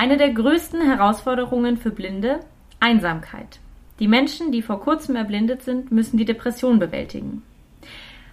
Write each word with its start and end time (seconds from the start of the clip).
Eine 0.00 0.16
der 0.16 0.32
größten 0.32 0.80
Herausforderungen 0.80 1.76
für 1.76 1.90
Blinde, 1.90 2.38
Einsamkeit. 2.78 3.58
Die 3.98 4.06
Menschen, 4.06 4.52
die 4.52 4.62
vor 4.62 4.80
kurzem 4.80 5.16
erblindet 5.16 5.62
sind, 5.62 5.90
müssen 5.90 6.16
die 6.16 6.24
Depression 6.24 6.78
bewältigen. 6.78 7.42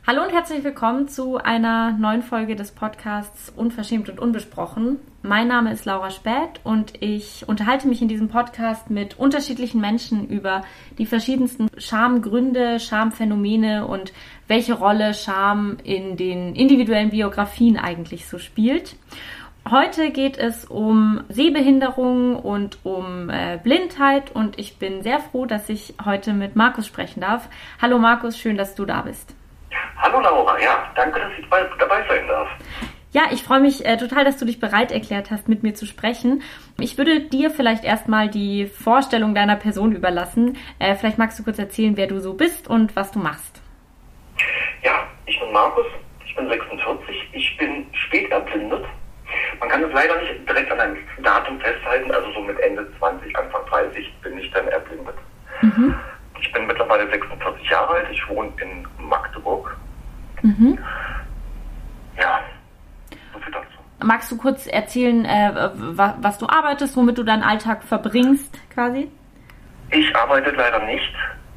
Hallo 0.05 0.21
und 0.21 0.31
herzlich 0.31 0.63
willkommen 0.63 1.07
zu 1.07 1.37
einer 1.37 1.93
neuen 1.93 2.21
Folge 2.21 2.55
des 2.55 2.71
Podcasts 2.71 3.51
Unverschämt 3.55 4.09
und 4.09 4.19
Unbesprochen. 4.19 4.99
Mein 5.23 5.47
Name 5.47 5.71
ist 5.71 5.85
Laura 5.85 6.11
Späth 6.11 6.59
und 6.63 7.01
ich 7.01 7.45
unterhalte 7.47 7.87
mich 7.87 8.03
in 8.03 8.09
diesem 8.09 8.29
Podcast 8.29 8.91
mit 8.91 9.17
unterschiedlichen 9.17 9.81
Menschen 9.81 10.27
über 10.27 10.63
die 10.99 11.07
verschiedensten 11.07 11.71
Schamgründe, 11.79 12.79
Schamphänomene 12.79 13.87
und 13.87 14.13
welche 14.47 14.75
Rolle 14.75 15.15
Scham 15.15 15.77
in 15.83 16.15
den 16.15 16.53
individuellen 16.53 17.09
Biografien 17.09 17.77
eigentlich 17.77 18.27
so 18.27 18.37
spielt. 18.37 18.95
Heute 19.71 20.11
geht 20.11 20.37
es 20.37 20.65
um 20.65 21.23
Sehbehinderung 21.27 22.35
und 22.35 22.77
um 22.83 23.31
äh, 23.31 23.57
Blindheit 23.57 24.29
und 24.29 24.59
ich 24.59 24.77
bin 24.77 25.01
sehr 25.01 25.19
froh, 25.19 25.47
dass 25.47 25.69
ich 25.69 25.95
heute 26.05 26.33
mit 26.33 26.55
Markus 26.55 26.85
sprechen 26.85 27.21
darf. 27.21 27.49
Hallo 27.81 27.97
Markus, 27.97 28.37
schön, 28.37 28.57
dass 28.57 28.75
du 28.75 28.85
da 28.85 29.01
bist. 29.01 29.35
Hallo 29.97 30.19
Laura, 30.19 30.61
ja, 30.61 30.91
danke, 30.95 31.19
dass 31.19 31.31
ich 31.39 31.47
dabei 31.49 32.05
sein 32.07 32.27
darf. 32.27 32.47
Ja, 33.11 33.23
ich 33.31 33.41
freue 33.41 33.59
mich 33.59 33.83
äh, 33.87 33.97
total, 33.97 34.23
dass 34.23 34.37
du 34.37 34.45
dich 34.45 34.59
bereit 34.59 34.91
erklärt 34.91 35.31
hast, 35.31 35.49
mit 35.49 35.63
mir 35.63 35.73
zu 35.73 35.87
sprechen. 35.87 36.43
Ich 36.79 36.99
würde 36.99 37.21
dir 37.21 37.49
vielleicht 37.49 37.83
erstmal 37.83 38.29
die 38.29 38.67
Vorstellung 38.67 39.33
deiner 39.33 39.55
Person 39.55 39.93
überlassen. 39.93 40.57
Äh, 40.77 40.93
vielleicht 40.93 41.17
magst 41.17 41.39
du 41.39 41.43
kurz 41.43 41.57
erzählen, 41.57 41.97
wer 41.97 42.05
du 42.05 42.19
so 42.19 42.35
bist 42.35 42.67
und 42.67 42.95
was 42.95 43.09
du 43.09 43.17
machst. 43.17 43.63
Ja, 44.83 45.07
ich 45.25 45.39
bin 45.39 45.51
Markus, 45.51 45.87
ich 46.23 46.35
bin 46.35 46.47
46, 46.49 47.29
ich 47.33 47.57
bin 47.57 47.87
spät 47.93 48.29
erblindet 48.29 48.85
man 49.59 49.69
kann 49.69 49.83
es 49.83 49.93
leider 49.93 50.19
nicht 50.21 50.47
direkt 50.47 50.71
an 50.71 50.79
einem 50.79 50.97
Datum 51.23 51.59
festhalten, 51.59 52.11
also 52.11 52.31
so 52.33 52.41
mit 52.41 52.59
Ende 52.59 52.87
20, 52.99 53.37
Anfang 53.37 53.61
30 53.69 54.13
bin 54.21 54.37
ich 54.37 54.51
dann 54.51 54.67
erblindet. 54.67 55.15
Mhm. 55.61 55.95
Ich 56.39 56.51
bin 56.51 56.67
mittlerweile 56.67 57.09
46 57.09 57.69
Jahre 57.69 57.93
alt, 57.93 58.07
ich 58.11 58.29
wohne 58.29 58.51
in 58.61 58.87
Magdeburg. 58.97 59.75
Mhm. 60.41 60.77
Ja, 62.17 62.41
so 63.33 63.39
viel 63.39 63.53
dazu. 63.53 63.65
Magst 64.03 64.31
du 64.31 64.37
kurz 64.37 64.67
erzählen, 64.67 65.25
äh, 65.25 65.51
was 65.53 66.37
du 66.37 66.47
arbeitest, 66.47 66.95
womit 66.95 67.17
du 67.17 67.23
deinen 67.23 67.43
Alltag 67.43 67.83
verbringst, 67.83 68.59
quasi? 68.73 69.09
Ich 69.91 70.15
arbeite 70.15 70.51
leider 70.51 70.79
nicht. 70.85 71.13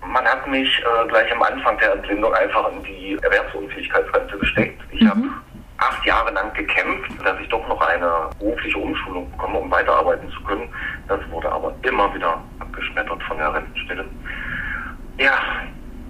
Man 0.07 0.25
hat 0.25 0.47
mich 0.47 0.69
äh, 0.79 1.09
gleich 1.09 1.31
am 1.33 1.43
Anfang 1.43 1.77
der 1.79 1.93
Entblindung 1.93 2.33
einfach 2.35 2.71
in 2.73 2.83
die 2.85 3.19
Erwerbsunfähigkeitsrente 3.23 4.39
gesteckt. 4.39 4.81
Ich 4.93 5.03
mhm. 5.03 5.11
habe 5.11 5.23
acht 5.99 6.07
Jahre 6.07 6.33
lang 6.33 6.53
gekämpft, 6.55 7.11
dass 7.25 7.39
ich 7.41 7.49
doch 7.49 7.67
noch 7.69 7.81
eine 7.81 8.31
berufliche 8.39 8.79
Umschulung 8.79 9.31
bekomme, 9.33 9.59
um 9.59 9.71
weiterarbeiten 9.71 10.31
zu 10.31 10.43
können. 10.43 10.69
Das 11.07 11.21
wurde 11.31 11.51
aber 11.51 11.75
immer 11.83 12.13
wieder 12.15 12.41
abgeschmettert 12.61 13.23
von 13.25 13.37
der 13.39 13.55
Rentenstelle. 13.55 14.05
Ja, 15.19 15.33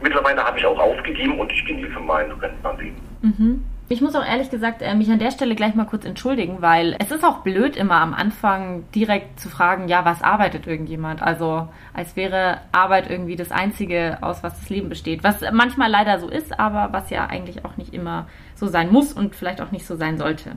mittlerweile 0.03 0.43
habe 0.43 0.59
ich 0.59 0.67
auch 0.67 0.79
aufgegeben 0.79 1.39
und 1.39 1.51
ich 1.53 1.65
genieße 1.67 2.01
mein 2.01 2.31
Rentnerleben. 2.33 3.01
Mhm. 3.23 3.65
Ich 3.91 4.03
muss 4.03 4.15
auch 4.15 4.25
ehrlich 4.25 4.51
gesagt 4.51 4.83
äh, 4.83 4.95
mich 4.95 5.11
an 5.11 5.19
der 5.19 5.31
Stelle 5.31 5.55
gleich 5.55 5.75
mal 5.75 5.87
kurz 5.87 6.05
entschuldigen, 6.05 6.61
weil 6.61 6.95
es 6.99 7.11
ist 7.11 7.25
auch 7.25 7.39
blöd, 7.39 7.75
immer 7.75 7.95
am 8.03 8.13
Anfang 8.13 8.85
direkt 8.95 9.41
zu 9.41 9.49
fragen, 9.49 9.89
ja, 9.89 10.05
was 10.05 10.23
arbeitet 10.23 10.67
irgendjemand? 10.67 11.23
Also 11.23 11.69
als 11.95 12.15
wäre 12.15 12.59
Arbeit 12.71 13.09
irgendwie 13.09 13.35
das 13.35 13.51
Einzige, 13.51 14.19
aus 14.21 14.43
was 14.43 14.61
das 14.61 14.69
Leben 14.69 14.91
besteht. 14.91 15.25
Was 15.25 15.41
manchmal 15.53 15.91
leider 15.91 16.19
so 16.19 16.29
ist, 16.29 16.61
aber 16.61 16.93
was 16.93 17.09
ja 17.09 17.29
eigentlich 17.29 17.65
auch 17.65 17.79
nicht 17.79 17.95
immer 17.95 18.27
so 18.59 18.67
sein 18.67 18.91
muss 18.91 19.13
und 19.13 19.35
vielleicht 19.35 19.61
auch 19.61 19.71
nicht 19.71 19.87
so 19.87 19.97
sein 19.97 20.19
sollte. 20.19 20.57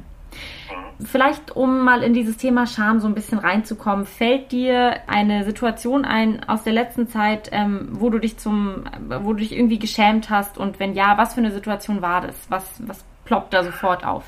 Vielleicht, 1.03 1.55
um 1.55 1.83
mal 1.83 2.03
in 2.03 2.13
dieses 2.13 2.37
Thema 2.37 2.67
Scham 2.67 2.99
so 2.99 3.07
ein 3.07 3.15
bisschen 3.15 3.39
reinzukommen, 3.39 4.05
fällt 4.05 4.51
dir 4.51 4.97
eine 5.07 5.43
Situation 5.43 6.05
ein 6.05 6.47
aus 6.47 6.63
der 6.63 6.73
letzten 6.73 7.07
Zeit, 7.07 7.49
ähm, 7.51 7.89
wo 7.91 8.09
du 8.09 8.19
dich 8.19 8.37
zum, 8.37 8.83
wo 9.21 9.33
du 9.33 9.39
dich 9.39 9.51
irgendwie 9.51 9.79
geschämt 9.79 10.29
hast 10.29 10.57
und 10.57 10.79
wenn 10.79 10.93
ja, 10.93 11.17
was 11.17 11.33
für 11.33 11.41
eine 11.41 11.51
Situation 11.51 12.01
war 12.01 12.21
das? 12.21 12.49
Was, 12.49 12.87
was 12.87 13.03
ploppt 13.25 13.53
da 13.53 13.63
sofort 13.63 14.05
auf? 14.05 14.25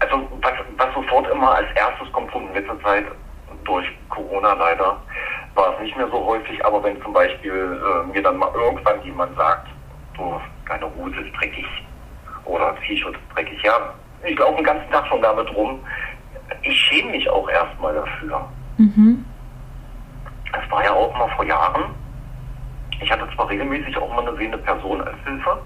Also 0.00 0.16
was, 0.40 0.52
was 0.78 0.94
sofort 0.94 1.30
immer 1.30 1.50
als 1.50 1.68
erstes 1.76 2.10
kommt 2.12 2.30
von 2.30 2.52
letzter 2.54 2.80
Zeit 2.82 3.04
durch 3.64 3.86
Corona 4.08 4.54
leider, 4.54 5.00
war 5.54 5.74
es 5.74 5.82
nicht 5.82 5.96
mehr 5.96 6.08
so 6.08 6.24
häufig, 6.24 6.64
aber 6.64 6.82
wenn 6.82 7.00
zum 7.02 7.12
Beispiel 7.12 7.52
äh, 7.52 8.12
mir 8.12 8.22
dann 8.22 8.38
mal 8.38 8.50
irgendwann 8.54 9.02
jemand 9.02 9.36
sagt, 9.36 9.68
du, 10.16 10.40
deine 10.66 10.86
Hose 10.96 11.16
ist 11.20 11.36
dreckig 11.36 11.66
oder 12.44 12.74
T-Shirt 12.76 13.14
ist 13.14 13.36
dreckig, 13.36 13.62
ja, 13.62 13.94
ich 14.24 14.38
laufe 14.38 14.56
den 14.56 14.64
ganzen 14.64 14.90
Tag 14.90 15.06
schon 15.06 15.22
damit 15.22 15.54
rum. 15.54 15.80
Ich 16.62 16.76
schäme 16.76 17.10
mich 17.10 17.28
auch 17.28 17.48
erstmal 17.48 17.94
dafür. 17.94 18.48
Mhm. 18.78 19.24
Es 20.52 20.70
war 20.70 20.84
ja 20.84 20.92
auch 20.92 21.16
mal 21.16 21.28
vor 21.36 21.44
Jahren. 21.44 21.94
Ich 23.00 23.10
hatte 23.10 23.28
zwar 23.34 23.48
regelmäßig 23.48 23.96
auch 23.98 24.08
mal 24.14 24.26
eine 24.26 24.36
sehende 24.36 24.58
Person 24.58 25.00
als 25.00 25.16
Hilfe. 25.24 25.58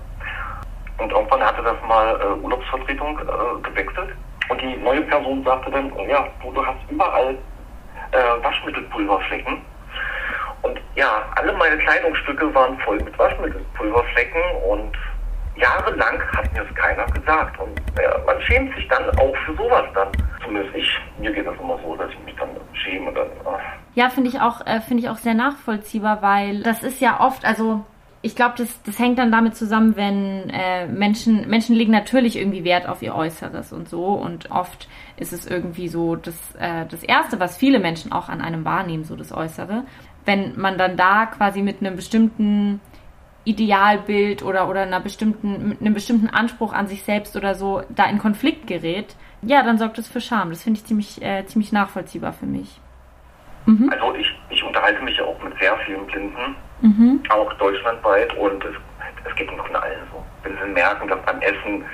Und 0.99 1.13
irgendwann 1.13 1.43
hatte 1.43 1.63
das 1.63 1.77
mal 1.87 2.21
äh, 2.21 2.43
Urlaubsvertretung 2.43 3.19
äh, 3.19 3.61
gewechselt. 3.63 4.11
Und 4.49 4.61
die 4.61 4.77
neue 4.77 5.03
Person 5.03 5.45
sagte 5.45 5.71
dann, 5.71 5.93
oh 5.93 6.05
ja, 6.07 6.27
du, 6.43 6.51
du 6.53 6.65
hast 6.65 6.79
überall 6.89 7.37
äh, 8.13 8.43
Waschmittelpulverflecken. 8.45 9.59
Und 10.63 10.81
ja, 10.97 11.23
alle 11.37 11.53
meine 11.53 11.79
Kleidungsstücke 11.79 12.53
waren 12.55 12.79
voll 12.81 12.97
mit 12.97 13.17
Waschmittelpulverflecken 13.19 14.43
und 14.69 14.97
jahrelang 15.59 16.21
hat 16.37 16.53
mir 16.53 16.65
das 16.65 16.75
keiner 16.75 17.05
gesagt. 17.07 17.59
Und 17.59 17.81
ja, 18.01 18.19
man 18.27 18.41
schämt 18.43 18.75
sich 18.75 18.89
dann 18.89 19.09
auch 19.19 19.35
für 19.45 19.55
sowas 19.57 19.85
dann. 19.95 20.09
Zumindest 20.43 20.75
ich, 20.75 20.99
mir 21.19 21.33
geht 21.33 21.47
das 21.47 21.59
immer 21.61 21.79
so, 21.85 21.97
dass 21.97 22.11
ich 22.11 22.25
mich 22.25 22.35
dann 22.37 22.49
schäme. 22.73 23.13
Dann. 23.13 23.29
Ja, 23.95 24.09
finde 24.09 24.31
ich 24.31 24.41
auch, 24.41 24.67
äh, 24.67 24.81
finde 24.81 25.03
ich 25.03 25.09
auch 25.09 25.17
sehr 25.17 25.35
nachvollziehbar, 25.35 26.23
weil 26.23 26.63
das 26.63 26.83
ist 26.83 27.01
ja 27.01 27.21
oft, 27.21 27.45
also 27.45 27.85
ich 28.21 28.35
glaube, 28.35 28.55
das, 28.59 28.83
das 28.83 28.99
hängt 28.99 29.19
dann 29.19 29.31
damit 29.31 29.57
zusammen, 29.57 29.95
wenn 29.97 30.51
äh, 30.51 30.87
Menschen, 30.87 31.49
Menschen 31.49 31.77
legen 31.77 31.93
natürlich 31.93 32.37
irgendwie 32.37 32.65
Wert 32.65 32.89
auf 32.89 33.01
ihr 33.03 33.15
Äußeres 33.15 33.73
und 33.73 33.89
so 33.89 34.07
und 34.07 34.51
oft 34.51 34.89
ist 35.17 35.33
es 35.33 35.47
irgendwie 35.47 35.89
so 35.89 36.17
das, 36.17 36.55
äh, 36.59 36.85
das 36.87 37.05
Erste, 37.05 37.39
was 37.39 37.57
viele 37.57 37.79
Menschen 37.79 38.11
auch 38.11 38.29
an 38.29 38.41
einem 38.41 38.65
wahrnehmen, 38.65 39.05
so 39.05 39.15
das 39.15 39.33
Äußere. 39.33 39.85
Wenn 40.25 40.59
man 40.59 40.79
dann 40.79 40.97
da 40.97 41.27
quasi 41.27 41.63
mit 41.63 41.81
einem 41.81 41.95
bestimmten 41.95 42.81
Idealbild 43.49 44.43
oder, 44.43 44.69
oder 44.69 44.83
einer 44.83 45.01
bestimmten, 45.01 45.71
mit 45.71 45.81
einem 45.81 45.95
bestimmten 45.95 46.29
Anspruch 46.29 46.73
an 46.73 46.87
sich 46.87 47.03
selbst 47.03 47.37
oder 47.37 47.55
so 47.55 47.83
da 47.89 48.05
in 48.05 48.19
Konflikt 48.19 48.67
gerät, 48.67 49.17
ja, 49.43 49.63
dann 49.63 49.79
sorgt 49.79 49.99
das 49.99 50.09
für 50.09 50.21
Scham. 50.21 50.51
Das 50.51 50.63
finde 50.63 50.81
ich 50.81 50.87
ziemlich, 50.87 51.23
äh, 51.23 51.47
ziemlich 51.47 51.73
nachvollziehbar 51.73 52.33
für 52.33 52.47
mich. 52.47 52.81
Mhm. 53.67 53.91
Also 53.91 54.15
ich, 54.15 54.27
ich 54.51 54.63
unterhalte 54.63 55.03
mich 55.03 55.17
ja 55.17 55.25
auch 55.25 55.43
mit 55.43 55.59
sehr 55.59 55.77
vielen 55.87 56.07
Blinden, 56.07 56.57
mhm. 56.83 57.23
auch 57.31 57.53
deutschlandweit 57.55 58.37
und 58.37 58.65
es, 58.65 58.75
es 59.25 59.35
geht 59.37 59.55
noch 59.57 59.69
allen 59.75 60.01
so. 60.13 60.23
Wenn 60.43 60.57
sie 60.59 60.73
merken, 60.73 61.09
dass 61.09 61.21
beim 61.25 61.41
Essen 61.41 61.85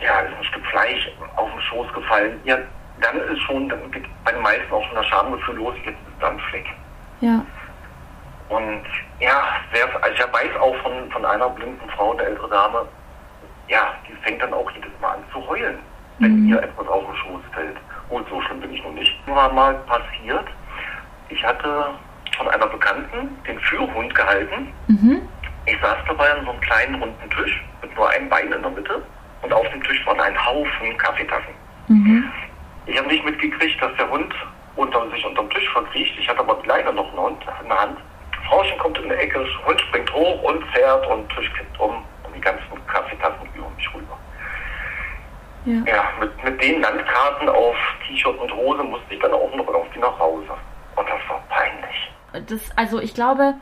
ja, 0.00 0.20
ist 0.20 0.36
ein 0.36 0.44
Stück 0.44 0.66
Fleisch 0.66 1.10
auf 1.36 1.50
den 1.50 1.60
Schoß 1.62 1.92
gefallen, 1.94 2.38
ja, 2.44 2.58
dann 3.00 3.16
ist 3.32 3.40
schon, 3.42 3.68
dann 3.68 3.90
geht 3.90 4.04
bei 4.24 4.32
den 4.32 4.42
meisten 4.42 4.72
auch 4.72 4.84
schon 4.84 4.94
das 4.94 5.06
Schamgefühl 5.06 5.56
los, 5.56 5.74
jetzt 5.84 5.88
ist 5.88 6.20
da 6.20 6.28
ein 6.28 6.40
Fleck. 6.50 6.66
Ja. 7.20 7.44
Und 8.48 8.84
ja, 9.20 9.42
sehr, 9.72 9.86
also 10.02 10.14
ich 10.14 10.32
weiß 10.32 10.60
auch 10.60 10.76
von, 10.82 11.10
von 11.10 11.24
einer 11.24 11.48
blinden 11.50 11.88
Frau, 11.90 12.12
eine 12.12 12.22
ältere 12.22 12.48
Dame, 12.48 12.86
ja, 13.68 13.94
die 14.06 14.12
fängt 14.22 14.42
dann 14.42 14.52
auch 14.52 14.70
jedes 14.72 14.90
Mal 15.00 15.14
an 15.14 15.24
zu 15.32 15.46
heulen, 15.46 15.78
wenn 16.18 16.42
mhm. 16.42 16.48
ihr 16.50 16.62
etwas 16.62 16.86
auf 16.86 17.04
den 17.06 17.16
Schoß 17.16 17.40
fällt. 17.52 17.76
Gut, 18.08 18.26
so 18.28 18.40
schlimm 18.42 18.60
bin 18.60 18.74
ich 18.74 18.82
noch 18.82 18.92
nicht. 18.92 19.16
War 19.26 19.52
mal 19.52 19.74
passiert, 19.86 20.46
ich 21.30 21.44
hatte 21.44 21.86
von 22.36 22.48
einer 22.48 22.66
Bekannten 22.66 23.36
den 23.46 23.58
Führhund 23.60 24.14
gehalten. 24.14 24.72
Mhm. 24.88 25.22
Ich 25.66 25.80
saß 25.80 25.96
dabei 26.06 26.30
an 26.32 26.44
so 26.44 26.50
einem 26.50 26.60
kleinen 26.60 26.94
runden 26.96 27.30
Tisch 27.30 27.64
mit 27.80 27.94
nur 27.96 28.08
einem 28.10 28.28
Bein 28.28 28.52
in 28.52 28.60
der 28.60 28.70
Mitte 28.70 29.02
und 29.42 29.52
auf 29.52 29.66
dem 29.70 29.82
Tisch 29.84 30.04
waren 30.06 30.20
ein 30.20 30.46
Haufen 30.46 30.96
Kaffeetassen. 30.98 31.54
Mhm. 31.88 32.30
Ich 32.86 32.98
habe 32.98 33.08
nicht 33.08 33.24
mitgekriegt, 33.24 33.80
dass 33.80 33.96
der 33.96 34.10
Hund 34.10 34.34
unter 34.76 35.08
sich 35.10 35.24
unterm 35.24 35.48
Tisch 35.50 35.68
verkriecht. 35.70 36.18
Ich 36.18 36.28
hatte 36.28 36.40
aber 36.40 36.58
leider 36.66 36.92
noch 36.92 37.08
einen 37.08 37.18
Hund 37.18 37.44
in 37.62 37.68
der 37.68 37.80
Hand. 37.80 37.98
Frauchen 38.48 38.78
kommt 38.78 38.98
in 38.98 39.08
der 39.08 39.20
Ecke, 39.20 39.44
Hund 39.66 39.80
springt 39.80 40.12
hoch 40.12 40.42
und 40.42 40.64
fährt 40.66 41.06
und 41.06 41.28
Tisch 41.30 41.52
kippt 41.54 41.80
um 41.80 41.96
und 42.24 42.36
die 42.36 42.40
ganzen 42.40 42.86
Kaffeetassen 42.86 43.48
über 43.54 43.70
mich 43.70 43.94
rüber. 43.94 44.18
Ja, 45.64 45.82
ja 45.86 46.04
mit, 46.20 46.44
mit 46.44 46.62
den 46.62 46.80
Landkarten 46.80 47.48
auf 47.48 47.76
T-Shirt 48.06 48.38
und 48.38 48.54
Hose 48.54 48.82
musste 48.82 49.14
ich 49.14 49.20
dann 49.20 49.32
auch 49.32 49.54
noch 49.54 49.66
irgendwie 49.66 49.98
nach 49.98 50.18
Hause. 50.18 50.52
Und 50.96 51.08
das 51.08 51.28
war 51.28 51.42
peinlich. 51.48 52.48
Das, 52.48 52.76
also 52.76 53.00
ich 53.00 53.14
glaube, 53.14 53.54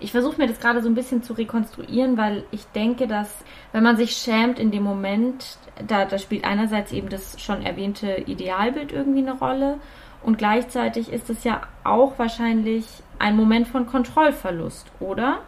ich 0.00 0.12
versuche 0.12 0.40
mir 0.40 0.48
das 0.48 0.60
gerade 0.60 0.82
so 0.82 0.88
ein 0.88 0.94
bisschen 0.94 1.22
zu 1.22 1.34
rekonstruieren, 1.34 2.16
weil 2.16 2.44
ich 2.50 2.66
denke, 2.72 3.06
dass 3.06 3.44
wenn 3.72 3.82
man 3.82 3.96
sich 3.96 4.16
schämt 4.16 4.58
in 4.58 4.70
dem 4.70 4.82
Moment, 4.82 5.58
da, 5.86 6.04
da 6.04 6.18
spielt 6.18 6.44
einerseits 6.44 6.92
eben 6.92 7.08
das 7.08 7.40
schon 7.40 7.64
erwähnte 7.64 8.16
Idealbild 8.26 8.92
irgendwie 8.92 9.20
eine 9.20 9.38
Rolle 9.38 9.78
und 10.22 10.38
gleichzeitig 10.38 11.12
ist 11.12 11.28
es 11.28 11.44
ja 11.44 11.62
auch 11.84 12.18
wahrscheinlich 12.18 12.86
ein 13.18 13.36
Moment 13.36 13.68
von 13.68 13.86
Kontrollverlust, 13.86 14.90
oder? 15.00 15.40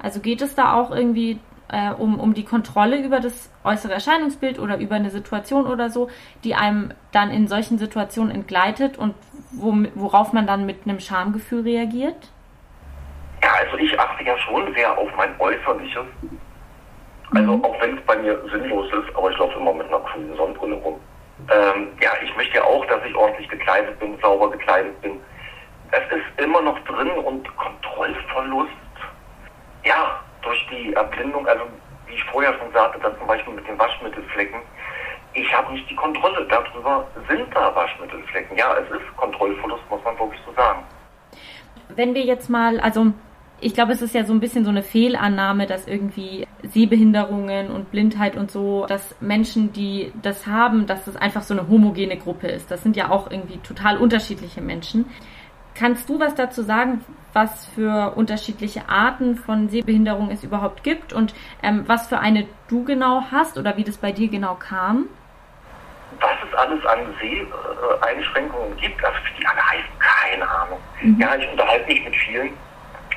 Also 0.00 0.20
geht 0.20 0.42
es 0.42 0.54
da 0.54 0.74
auch 0.74 0.90
irgendwie 0.90 1.40
äh, 1.68 1.90
um, 1.90 2.18
um 2.18 2.34
die 2.34 2.44
Kontrolle 2.44 2.98
über 3.02 3.20
das 3.20 3.50
äußere 3.64 3.92
Erscheinungsbild 3.92 4.58
oder 4.58 4.78
über 4.78 4.94
eine 4.94 5.10
Situation 5.10 5.66
oder 5.66 5.90
so, 5.90 6.08
die 6.44 6.54
einem 6.54 6.92
dann 7.12 7.30
in 7.30 7.48
solchen 7.48 7.78
Situationen 7.78 8.34
entgleitet 8.34 8.98
und 8.98 9.14
wo, 9.52 9.74
worauf 9.94 10.32
man 10.32 10.46
dann 10.46 10.66
mit 10.66 10.84
einem 10.84 11.00
Schamgefühl 11.00 11.62
reagiert? 11.62 12.30
Ja, 13.42 13.50
also 13.62 13.76
ich 13.76 13.98
achte 13.98 14.24
ja 14.24 14.36
schon 14.38 14.74
sehr 14.74 14.96
auf 14.96 15.08
mein 15.16 15.30
Äußerliches. 15.38 16.04
Also 17.34 17.56
mhm. 17.56 17.64
auch 17.64 17.80
wenn 17.80 17.96
es 17.96 18.04
bei 18.04 18.16
mir 18.16 18.40
sinnlos 18.50 18.86
ist, 18.86 19.14
aber 19.14 19.30
ich 19.30 19.38
laufe 19.38 19.58
immer 19.58 19.74
mit 19.74 19.86
einer 19.88 20.00
grünen 20.00 20.34
Sonnenbrille 20.36 20.76
rum. 20.76 20.98
Ähm, 21.52 21.88
ja, 22.00 22.10
ich 22.22 22.34
möchte 22.36 22.56
ja 22.56 22.64
auch, 22.64 22.84
dass 22.86 23.00
ich 23.06 23.14
ordentlich 23.14 23.48
gekleidet 23.48 23.98
bin, 24.00 24.18
sauber 24.20 24.50
gekleidet 24.50 25.00
bin. 25.02 25.20
Es 25.90 26.16
ist 26.16 26.44
immer 26.44 26.60
noch 26.62 26.78
drin 26.84 27.10
und 27.10 27.56
Kontrollverlust, 27.56 28.72
ja, 29.84 30.20
durch 30.42 30.66
die 30.70 30.92
Erblindung, 30.92 31.46
also 31.46 31.64
wie 32.06 32.14
ich 32.14 32.24
vorher 32.24 32.52
schon 32.58 32.72
sagte, 32.72 32.98
dass 33.00 33.16
zum 33.18 33.26
Beispiel 33.26 33.54
mit 33.54 33.66
den 33.66 33.78
Waschmittelflecken, 33.78 34.60
ich 35.34 35.56
habe 35.56 35.72
nicht 35.72 35.88
die 35.88 35.96
Kontrolle 35.96 36.46
darüber, 36.48 37.06
sind 37.28 37.54
da 37.54 37.74
Waschmittelflecken. 37.74 38.56
Ja, 38.56 38.74
es 38.76 38.90
ist 38.90 39.16
Kontrollverlust, 39.16 39.82
muss 39.90 40.02
man 40.04 40.18
wirklich 40.18 40.40
so 40.44 40.52
sagen. 40.54 40.82
Wenn 41.90 42.14
wir 42.14 42.22
jetzt 42.22 42.48
mal, 42.50 42.80
also 42.80 43.12
ich 43.60 43.74
glaube, 43.74 43.92
es 43.92 44.02
ist 44.02 44.14
ja 44.14 44.24
so 44.24 44.32
ein 44.32 44.40
bisschen 44.40 44.64
so 44.64 44.70
eine 44.70 44.82
Fehlannahme, 44.82 45.66
dass 45.66 45.86
irgendwie 45.86 46.46
Sehbehinderungen 46.62 47.70
und 47.70 47.90
Blindheit 47.90 48.36
und 48.36 48.50
so, 48.50 48.86
dass 48.86 49.16
Menschen, 49.20 49.72
die 49.72 50.12
das 50.22 50.46
haben, 50.46 50.86
dass 50.86 51.04
das 51.04 51.16
einfach 51.16 51.42
so 51.42 51.54
eine 51.54 51.68
homogene 51.68 52.16
Gruppe 52.16 52.46
ist. 52.48 52.70
Das 52.70 52.82
sind 52.82 52.96
ja 52.96 53.10
auch 53.10 53.30
irgendwie 53.30 53.58
total 53.58 53.98
unterschiedliche 53.98 54.60
Menschen. 54.60 55.06
Kannst 55.78 56.08
du 56.08 56.18
was 56.18 56.34
dazu 56.34 56.62
sagen, 56.62 57.04
was 57.32 57.66
für 57.66 58.14
unterschiedliche 58.16 58.88
Arten 58.88 59.36
von 59.36 59.68
Sehbehinderung 59.68 60.30
es 60.30 60.42
überhaupt 60.42 60.82
gibt 60.82 61.12
und 61.12 61.34
ähm, 61.62 61.84
was 61.86 62.08
für 62.08 62.18
eine 62.18 62.48
du 62.66 62.82
genau 62.84 63.22
hast 63.30 63.58
oder 63.58 63.76
wie 63.76 63.84
das 63.84 63.96
bei 63.96 64.10
dir 64.10 64.28
genau 64.28 64.56
kam? 64.56 65.08
Was 66.18 66.32
es 66.48 66.58
alles 66.58 66.84
an 66.84 66.98
Seheinschränkungen 67.20 68.76
gibt, 68.78 69.04
also 69.04 69.18
für 69.20 69.40
die 69.40 69.46
alle 69.46 69.64
heißen, 69.70 69.98
keine 70.00 70.48
Ahnung. 70.50 70.78
Mhm. 71.00 71.20
Ja, 71.20 71.36
ich 71.36 71.48
unterhalte 71.48 71.86
mich 71.86 72.04
mit 72.04 72.16
vielen, 72.16 72.50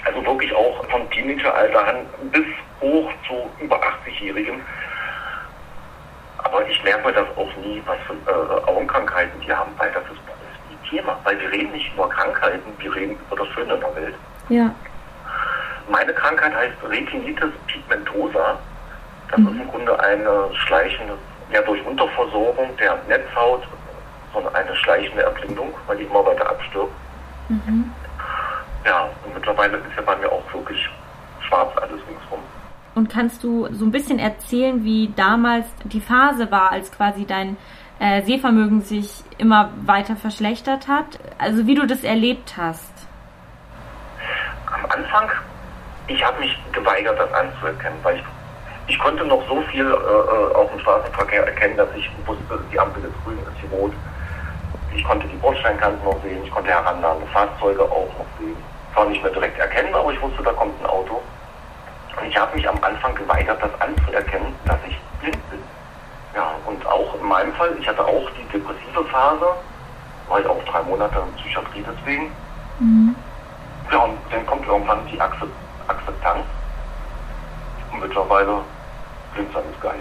also 0.05 0.23
wirklich 0.23 0.53
auch 0.53 0.85
von 0.87 1.09
Teenageralter 1.09 1.87
an 1.87 1.95
bis 2.31 2.45
hoch 2.79 3.11
zu 3.27 3.49
über 3.63 3.77
80-Jährigen. 3.77 4.61
Aber 6.37 6.67
ich 6.67 6.83
merke 6.83 7.07
mir 7.07 7.13
das 7.13 7.27
auch 7.35 7.55
nie, 7.65 7.81
was 7.85 7.97
für 8.05 8.13
äh, 8.29 8.69
Augenkrankheiten 8.69 9.41
die 9.41 9.51
haben, 9.51 9.71
weil 9.77 9.91
das 9.91 10.03
ist 10.03 10.30
Thema, 10.91 11.17
weil 11.23 11.39
wir 11.39 11.51
reden 11.51 11.71
nicht 11.71 11.91
über 11.93 12.07
Krankheiten, 12.09 12.71
wir 12.77 12.93
reden 12.93 13.17
über 13.27 13.35
das 13.37 13.47
Schöne 13.53 13.73
in 13.73 13.79
der 13.79 13.95
Welt. 13.95 14.15
Ja. 14.49 14.75
Meine 15.89 16.13
Krankheit 16.13 16.53
heißt 16.53 16.75
Retinitis 16.87 17.51
pigmentosa. 17.67 18.59
Das 19.29 19.39
mhm. 19.39 19.47
ist 19.47 19.61
im 19.61 19.67
Grunde 19.69 19.99
eine 19.99 20.49
schleichende, 20.53 21.13
ja 21.51 21.61
durch 21.61 21.83
Unterversorgung 21.85 22.69
der 22.77 22.97
Netzhaut, 23.07 23.63
sondern 24.33 24.53
eine 24.53 24.75
schleichende 24.75 25.23
Erblindung, 25.23 25.73
weil 25.87 25.97
die 25.97 26.03
immer 26.03 26.25
weiter 26.25 26.49
abstirbt. 26.49 26.93
Mhm. 27.49 27.91
Ja, 28.85 29.09
und 29.25 29.33
mittlerweile 29.33 29.77
ist 29.77 29.95
ja 29.95 30.01
bei 30.01 30.15
mir 30.17 30.31
auch 30.31 30.53
wirklich 30.53 30.89
schwarz 31.47 31.71
alles 31.77 31.99
ringsrum. 32.07 32.39
Und 32.93 33.09
kannst 33.09 33.43
du 33.43 33.67
so 33.73 33.85
ein 33.85 33.91
bisschen 33.91 34.19
erzählen, 34.19 34.83
wie 34.83 35.13
damals 35.15 35.65
die 35.85 36.01
Phase 36.01 36.51
war, 36.51 36.71
als 36.71 36.91
quasi 36.91 37.25
dein 37.25 37.57
äh, 38.01 38.23
Sehvermögen 38.23 38.81
sich 38.81 39.23
immer 39.37 39.69
weiter 39.85 40.15
verschlechtert 40.15 40.87
hat. 40.87 41.19
Also 41.37 41.67
wie 41.67 41.75
du 41.75 41.85
das 41.85 42.03
erlebt 42.03 42.55
hast. 42.57 42.91
Am 44.65 44.89
Anfang, 44.89 45.29
ich 46.07 46.25
habe 46.25 46.39
mich 46.39 46.57
geweigert, 46.71 47.19
das 47.19 47.31
anzuerkennen, 47.31 47.99
weil 48.01 48.15
ich, 48.15 48.23
ich 48.87 48.99
konnte 48.99 49.23
noch 49.23 49.47
so 49.47 49.61
viel 49.71 49.85
äh, 49.85 49.93
äh 49.93 50.55
auf 50.55 50.71
dem 50.71 50.79
Straßenverkehr 50.79 51.45
erkennen, 51.45 51.77
dass 51.77 51.89
ich 51.95 52.09
wusste, 52.25 52.59
die 52.71 52.79
Ampel 52.79 53.03
ist 53.03 53.23
grün, 53.23 53.37
ist 53.37 53.61
sie 53.61 53.75
rot. 53.75 53.93
Ich 54.95 55.03
konnte 55.03 55.27
die 55.27 55.37
Bordsteinkanten 55.37 56.03
noch 56.03 56.21
sehen, 56.23 56.43
ich 56.43 56.51
konnte 56.51 56.71
herannahende 56.71 57.27
Fahrzeuge 57.27 57.83
auch 57.83 58.09
noch 58.17 58.25
sehen. 58.39 58.57
Zwar 58.93 59.05
nicht 59.05 59.21
mehr 59.21 59.31
direkt 59.31 59.59
erkennen, 59.59 59.93
aber 59.93 60.11
ich 60.11 60.21
wusste, 60.21 60.41
da 60.41 60.51
kommt 60.53 60.73
ein 60.81 60.89
Auto. 60.89 61.21
Und 62.19 62.27
ich 62.27 62.35
habe 62.35 62.55
mich 62.55 62.67
am 62.67 62.83
Anfang 62.83 63.13
geweigert, 63.15 63.61
das 63.61 63.79
anzuerkennen, 63.79 64.53
dass 64.65 64.79
ich 64.89 64.97
und 66.71 66.85
auch 66.85 67.15
in 67.15 67.27
meinem 67.27 67.53
Fall, 67.53 67.75
ich 67.79 67.87
hatte 67.87 68.03
auch 68.05 68.29
die 68.31 68.57
depressive 68.57 69.03
Phase, 69.11 69.45
war 70.27 70.39
ich 70.39 70.47
auch 70.47 70.63
drei 70.65 70.81
Monate 70.83 71.19
in 71.19 71.35
Psychiatrie 71.35 71.83
deswegen. 71.85 72.31
Mhm. 72.79 73.15
Ja, 73.91 73.99
und 73.99 74.17
dann 74.31 74.45
kommt 74.45 74.65
irgendwann 74.65 75.05
die 75.11 75.19
Akzeptanz. 75.19 76.45
Und 77.91 77.99
mittlerweile 77.99 78.61
klingt 79.33 79.49
es 79.53 79.81
geil. 79.81 79.99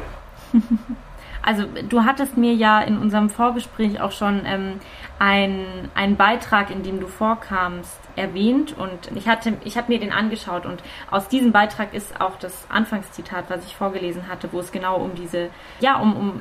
Also 1.50 1.64
du 1.64 2.04
hattest 2.04 2.36
mir 2.36 2.54
ja 2.54 2.80
in 2.80 2.96
unserem 2.96 3.28
Vorgespräch 3.28 4.00
auch 4.00 4.12
schon 4.12 4.42
ähm, 4.46 4.78
ein, 5.18 5.90
einen 5.96 6.14
Beitrag, 6.14 6.70
in 6.70 6.84
dem 6.84 7.00
du 7.00 7.08
vorkamst, 7.08 7.98
erwähnt 8.14 8.78
und 8.78 9.10
ich 9.16 9.26
hatte, 9.26 9.54
ich 9.64 9.76
habe 9.76 9.92
mir 9.92 9.98
den 9.98 10.12
angeschaut 10.12 10.64
und 10.64 10.80
aus 11.10 11.26
diesem 11.26 11.50
Beitrag 11.50 11.92
ist 11.92 12.20
auch 12.20 12.36
das 12.36 12.66
Anfangszitat, 12.70 13.46
was 13.48 13.66
ich 13.66 13.74
vorgelesen 13.74 14.28
hatte, 14.28 14.52
wo 14.52 14.60
es 14.60 14.70
genau 14.70 14.98
um 14.98 15.16
diese, 15.16 15.50
ja, 15.80 15.96
um, 15.96 16.16
um 16.16 16.40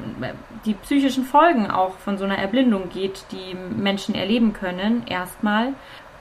die 0.66 0.76
psychischen 0.76 1.24
Folgen 1.24 1.72
auch 1.72 1.98
von 1.98 2.20
so 2.20 2.26
einer 2.26 2.38
Erblindung 2.38 2.90
geht, 2.90 3.26
die 3.32 3.56
Menschen 3.56 4.14
erleben 4.14 4.54
können, 4.54 5.08
erstmal. 5.08 5.74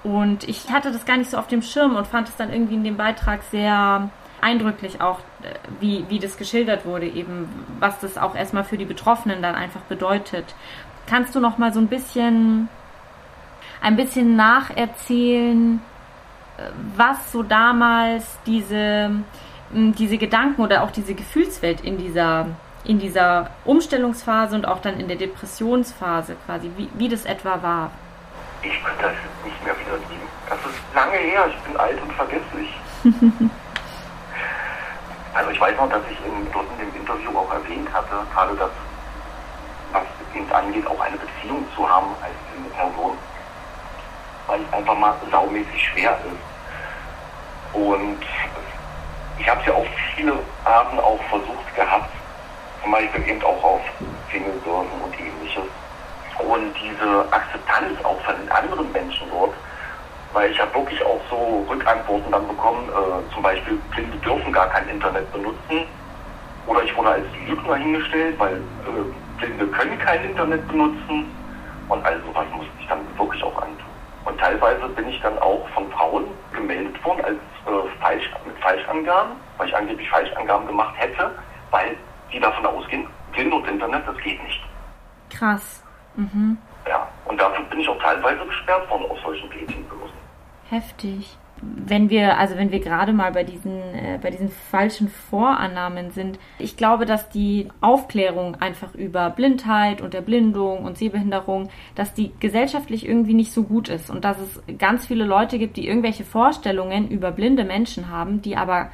Und 0.03 0.49
ich 0.49 0.71
hatte 0.73 0.93
das 0.93 1.05
gar 1.05 1.19
nicht 1.19 1.31
so 1.31 1.37
auf 1.37 1.49
dem 1.49 1.61
Schirm 1.61 1.95
und 1.95 2.07
fand 2.07 2.31
es 2.31 2.37
dann 2.37 2.51
irgendwie 2.51 2.77
in 2.77 2.85
dem 2.85 2.97
Beitrag 2.97 3.43
sehr 3.43 4.09
eindrücklich 4.41 5.01
auch, 5.03 5.19
äh, 5.19 5.23
wie, 5.81 6.05
wie 6.09 6.19
das 6.19 6.37
geschildert 6.37 6.85
wurde, 6.85 7.07
eben, 7.07 7.49
was 7.79 8.01
das 8.01 8.19
auch 8.19 8.35
erstmal 8.35 8.65
für 8.65 8.77
die 8.77 8.85
Betroffenen 8.85 9.43
dann 9.43 9.55
einfach 9.55 9.83
bedeutet. 9.83 10.45
Kannst 11.07 11.35
du 11.35 11.41
noch 11.41 11.59
mal 11.59 11.73
so 11.73 11.81
ein 11.81 11.87
bisschen, 11.87 12.69
ein 13.81 13.97
bisschen 13.97 14.37
nacherzählen, 14.37 15.81
äh, 16.59 16.63
was 16.97 17.33
so 17.33 17.43
damals 17.43 18.39
diese, 18.47 19.11
diese 19.71 20.19
Gedanken 20.19 20.63
oder 20.63 20.83
auch 20.83 20.91
diese 20.91 21.15
Gefühlswelt 21.15 21.83
in 21.83 21.99
dieser, 21.99 22.47
in 22.85 22.99
dieser 22.99 23.51
Umstellungsphase 23.65 24.57
und 24.57 24.67
auch 24.67 24.81
dann 24.81 24.99
in 24.99 25.09
der 25.09 25.17
Depressionsphase 25.17 26.37
quasi, 26.47 26.71
wie, 26.77 26.89
wie 26.95 27.09
das 27.09 27.25
etwa 27.25 27.63
war? 27.63 27.91
Ich 28.63 28.83
könnte 28.83 29.03
das 29.03 29.13
nicht 29.45 29.65
mehr 29.65 29.75
wiedergeben. 29.79 30.29
Das 30.49 30.59
ist 30.59 30.95
lange 30.95 31.17
her, 31.17 31.47
ich 31.49 31.59
bin 31.61 31.77
alt 31.77 32.03
und 32.03 32.13
vergesslich. 32.13 32.69
Also 35.39 35.53
ich 35.53 35.61
weiß 35.61 35.77
noch, 35.77 35.89
dass 35.89 36.03
ich 36.11 36.19
in, 36.27 36.51
dort 36.53 36.67
in 36.73 36.91
dem 36.91 37.01
Interview 37.01 37.31
auch 37.39 37.53
erwähnt 37.53 37.89
hatte, 37.93 38.27
gerade 38.35 38.57
das, 38.57 38.71
was 39.93 40.03
es 40.35 40.53
angeht, 40.53 40.85
auch 40.89 40.99
eine 40.99 41.17
Beziehung 41.17 41.65
zu 41.77 41.89
haben 41.89 42.09
als 42.21 42.35
eine 42.57 42.69
Person, 42.71 43.17
weil 44.49 44.61
es 44.63 44.73
einfach 44.73 44.99
mal 44.99 45.15
saumäßig 45.31 45.91
schwer 45.91 46.19
ist. 46.27 47.73
Und 47.73 48.19
ich 49.39 49.49
habe 49.49 49.61
es 49.61 49.67
ja 49.69 49.75
auf 49.75 49.87
viele 50.17 50.41
Arten 50.65 50.99
auch 50.99 51.21
versucht 51.31 51.77
gehabt, 51.77 52.11
zum 52.83 52.91
Beispiel 52.91 53.29
eben 53.29 53.43
auch 53.45 53.63
auf 53.63 53.81
Singlebörsen 54.33 55.01
und 55.05 55.21
ähnliches. 55.21 55.71
Und 56.39 56.75
diese 56.83 57.33
Akzeptanz 57.33 58.05
auch 58.05 58.21
von 58.23 58.35
den 58.41 58.51
anderen 58.51 58.91
Menschen 58.91 59.31
dort, 59.31 59.55
weil 60.33 60.51
ich 60.51 60.61
habe 60.61 60.75
wirklich 60.75 61.03
auch 61.05 61.21
so 61.31 61.67
Rückantworten 61.69 62.31
dann 62.31 62.47
bekommen, 62.49 62.89
äh, 62.89 63.35
zum 63.35 63.43
Beispiel 63.43 63.79
Blinde 63.91 64.17
dürfen 64.19 64.53
gar 64.53 64.69
kein 64.69 64.89
Internet 64.89 65.31
benutzen. 65.33 65.87
Oder 66.67 66.83
ich 66.83 66.97
wurde 66.97 67.11
als 67.11 67.27
Lügner 67.47 67.77
hingestellt, 67.77 68.39
weil 68.39 68.57
äh, 68.57 69.39
Blinde 69.39 69.67
können 69.69 69.99
kein 69.99 70.25
Internet 70.25 70.67
benutzen. 70.69 71.35
Und 71.89 72.05
all 72.05 72.21
sowas 72.23 72.47
musste 72.53 72.73
ich 72.81 72.87
dann 72.89 73.01
wirklich 73.17 73.43
auch 73.43 73.57
antun. 73.57 73.89
Und 74.27 74.39
teilweise 74.39 74.89
bin 74.91 75.09
ich 75.09 75.21
dann 75.23 75.39
auch 75.39 75.67
von 75.71 75.91
Frauen 75.93 76.25
gemeldet 76.53 77.03
worden 77.05 77.25
als 77.25 77.37
äh, 77.37 78.01
falsch, 78.01 78.31
mit 78.47 78.59
Falschangaben, 78.59 79.33
weil 79.57 79.69
ich 79.69 79.77
angeblich 79.77 80.09
Falschangaben 80.11 80.67
gemacht 80.67 80.95
hätte, 80.99 81.31
weil 81.71 81.97
die 82.31 82.39
davon 82.39 82.67
ausgehen, 82.67 83.07
Blinde 83.33 83.57
und 83.57 83.67
Internet, 83.67 84.07
das 84.07 84.17
geht 84.19 84.43
nicht. 84.43 84.63
Krass. 85.31 85.83
Mhm. 86.17 86.59
Ja, 86.87 87.09
und 87.25 87.41
dafür 87.41 87.65
bin 87.65 87.81
ich 87.81 87.89
auch 87.89 87.99
teilweise 88.01 88.45
gesperrt 88.45 88.91
worden 88.91 89.07
aus 89.11 89.19
solchen 89.23 89.49
Datingbörsen. 89.51 90.08
Heftig. 90.71 91.37
Wenn 91.61 92.09
wir, 92.09 92.39
also 92.39 92.57
wenn 92.57 92.71
wir 92.71 92.79
gerade 92.79 93.13
mal 93.13 93.33
bei 93.33 93.43
diesen, 93.43 93.81
äh, 93.81 94.19
bei 94.23 94.31
diesen 94.31 94.49
falschen 94.49 95.09
Vorannahmen 95.09 96.13
sind, 96.13 96.39
ich 96.59 96.77
glaube, 96.77 97.05
dass 97.05 97.31
die 97.31 97.69
Aufklärung 97.81 98.55
einfach 98.57 98.95
über 98.95 99.31
Blindheit 99.31 100.01
und 100.01 100.15
Erblindung 100.15 100.85
und 100.85 100.97
Sehbehinderung, 100.97 101.69
dass 101.97 102.15
die 102.15 102.33
gesellschaftlich 102.39 103.09
irgendwie 103.09 103.35
nicht 103.35 103.53
so 103.53 103.65
gut 103.65 103.89
ist 103.89 104.09
und 104.09 104.25
dass 104.25 104.39
es 104.39 104.63
ganz 104.79 105.07
viele 105.07 105.25
Leute 105.25 105.59
gibt, 105.59 105.77
die 105.77 105.89
irgendwelche 105.89 106.25
Vorstellungen 106.25 107.09
über 107.09 107.33
blinde 107.33 107.65
Menschen 107.65 108.09
haben, 108.09 108.41
die 108.41 108.57
aber 108.57 108.91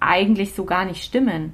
eigentlich 0.00 0.54
so 0.54 0.64
gar 0.64 0.86
nicht 0.86 1.04
stimmen. 1.04 1.52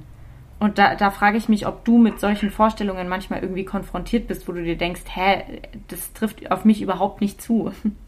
Und 0.59 0.77
da, 0.77 0.95
da 0.95 1.11
frage 1.11 1.37
ich 1.37 1.49
mich, 1.49 1.67
ob 1.67 1.83
du 1.83 1.97
mit 1.97 2.21
solchen 2.21 2.49
Vorstellungen 2.49 3.09
manchmal 3.09 3.41
irgendwie 3.41 3.65
konfrontiert 3.65 4.27
bist, 4.27 4.47
wo 4.47 4.53
du 4.53 4.63
dir 4.63 4.77
denkst, 4.77 5.01
hä, 5.13 5.43
das 5.89 6.13
trifft 6.13 6.49
auf 6.49 6.63
mich 6.63 6.81
überhaupt 6.81 7.19
nicht 7.19 7.41
zu. 7.41 7.73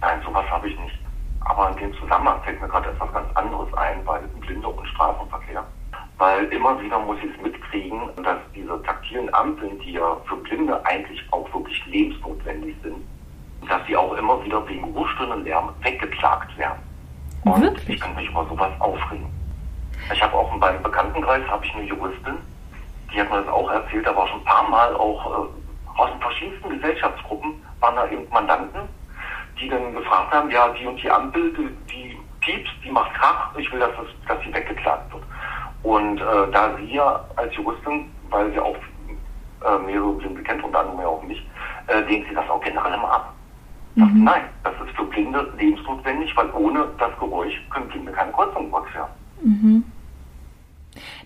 Nein, 0.00 0.20
sowas 0.24 0.44
habe 0.50 0.68
ich 0.68 0.78
nicht. 0.78 0.98
Aber 1.40 1.70
in 1.70 1.76
dem 1.76 1.94
Zusammenhang 1.94 2.42
fällt 2.42 2.60
mir 2.60 2.68
gerade 2.68 2.90
etwas 2.90 3.12
ganz 3.12 3.28
anderes 3.36 3.72
ein, 3.74 4.04
weil 4.06 4.22
Blinde 4.40 4.68
und 4.68 4.86
Straßenverkehr. 4.88 5.64
weil 6.18 6.44
immer 6.46 6.80
wieder 6.80 6.98
muss 6.98 7.18
ich 7.22 7.30
es 7.34 7.42
mitkriegen, 7.42 8.10
dass 8.24 8.38
diese 8.54 8.82
taktilen 8.82 9.32
Ampeln, 9.34 9.78
die 9.80 9.92
ja 9.92 10.16
für 10.26 10.36
Blinde 10.36 10.84
eigentlich 10.84 11.22
auch 11.32 11.52
wirklich 11.54 11.84
lebensnotwendig 11.86 12.74
sind, 12.82 12.96
dass 13.68 13.84
sie 13.86 13.96
auch 13.96 14.12
immer 14.14 14.44
wieder 14.44 14.66
wegen 14.68 14.84
Ruhestundenlärm 14.84 15.70
weggeklagt 15.82 16.56
werden. 16.58 16.78
Und 17.44 17.62
wirklich? 17.62 17.88
ich 17.88 18.00
kann 18.00 18.14
mich 18.16 18.28
über 18.28 18.44
sowas 18.46 18.72
aufregen. 18.80 19.26
Ich 20.12 20.22
habe 20.22 20.34
auch 20.34 20.52
in 20.52 20.58
meinem 20.58 20.82
Bekanntenkreis 20.82 21.46
habe 21.48 21.64
ich 21.64 21.74
eine 21.74 21.84
Juristin, 21.84 22.38
die 23.12 23.20
hat 23.20 23.30
mir 23.30 23.42
das 23.42 23.48
auch 23.48 23.70
erzählt, 23.70 24.06
da 24.06 24.14
war 24.14 24.26
schon 24.28 24.40
ein 24.40 24.44
paar 24.44 24.68
Mal 24.68 24.94
auch 24.94 25.26
äh, 25.26 25.98
aus 25.98 26.10
den 26.10 26.20
verschiedensten 26.20 26.70
Gesellschaftsgruppen 26.70 27.62
waren 27.80 27.96
da 27.96 28.08
eben 28.08 28.28
Mandanten, 28.30 28.80
die 29.60 29.68
dann 29.68 29.94
gefragt 29.94 30.32
haben, 30.32 30.50
ja, 30.50 30.68
die 30.70 30.86
und 30.86 31.02
die 31.02 31.10
Ampel, 31.10 31.52
die, 31.52 31.68
die 31.92 32.16
piepst, 32.40 32.72
die 32.84 32.90
macht 32.90 33.12
Krach, 33.14 33.54
ich 33.56 33.70
will, 33.72 33.80
dass, 33.80 33.90
das, 33.96 34.06
dass 34.26 34.44
sie 34.44 34.52
weggeklagt 34.52 35.12
wird. 35.12 35.24
Und 35.82 36.20
äh, 36.20 36.50
da 36.52 36.76
sie 36.76 36.94
ja 36.94 37.24
als 37.36 37.54
Juristin, 37.54 38.10
weil 38.30 38.52
sie 38.52 38.58
auch 38.58 38.76
äh, 39.64 39.78
mehrere 39.84 40.12
Blinde 40.12 40.42
kennt, 40.42 40.62
unter 40.62 40.80
anderem 40.80 41.00
ja 41.00 41.06
auch 41.06 41.22
mich, 41.22 41.44
äh, 41.86 42.00
lehnt 42.00 42.28
sie 42.28 42.34
das 42.34 42.48
auch 42.48 42.60
generell 42.60 42.94
immer 42.94 43.10
ab. 43.10 43.34
Mhm. 43.94 44.24
Nein, 44.24 44.42
das 44.62 44.74
ist 44.86 44.96
für 44.96 45.04
Blinde 45.04 45.52
lebensnotwendig, 45.58 46.36
weil 46.36 46.50
ohne 46.52 46.88
das 46.98 47.10
Geräusch 47.18 47.54
können 47.70 47.88
Blinde 47.88 48.12
keine 48.12 48.32
Kreuzung 48.32 48.68
überqueren. 48.68 49.08
Mhm. 49.42 49.84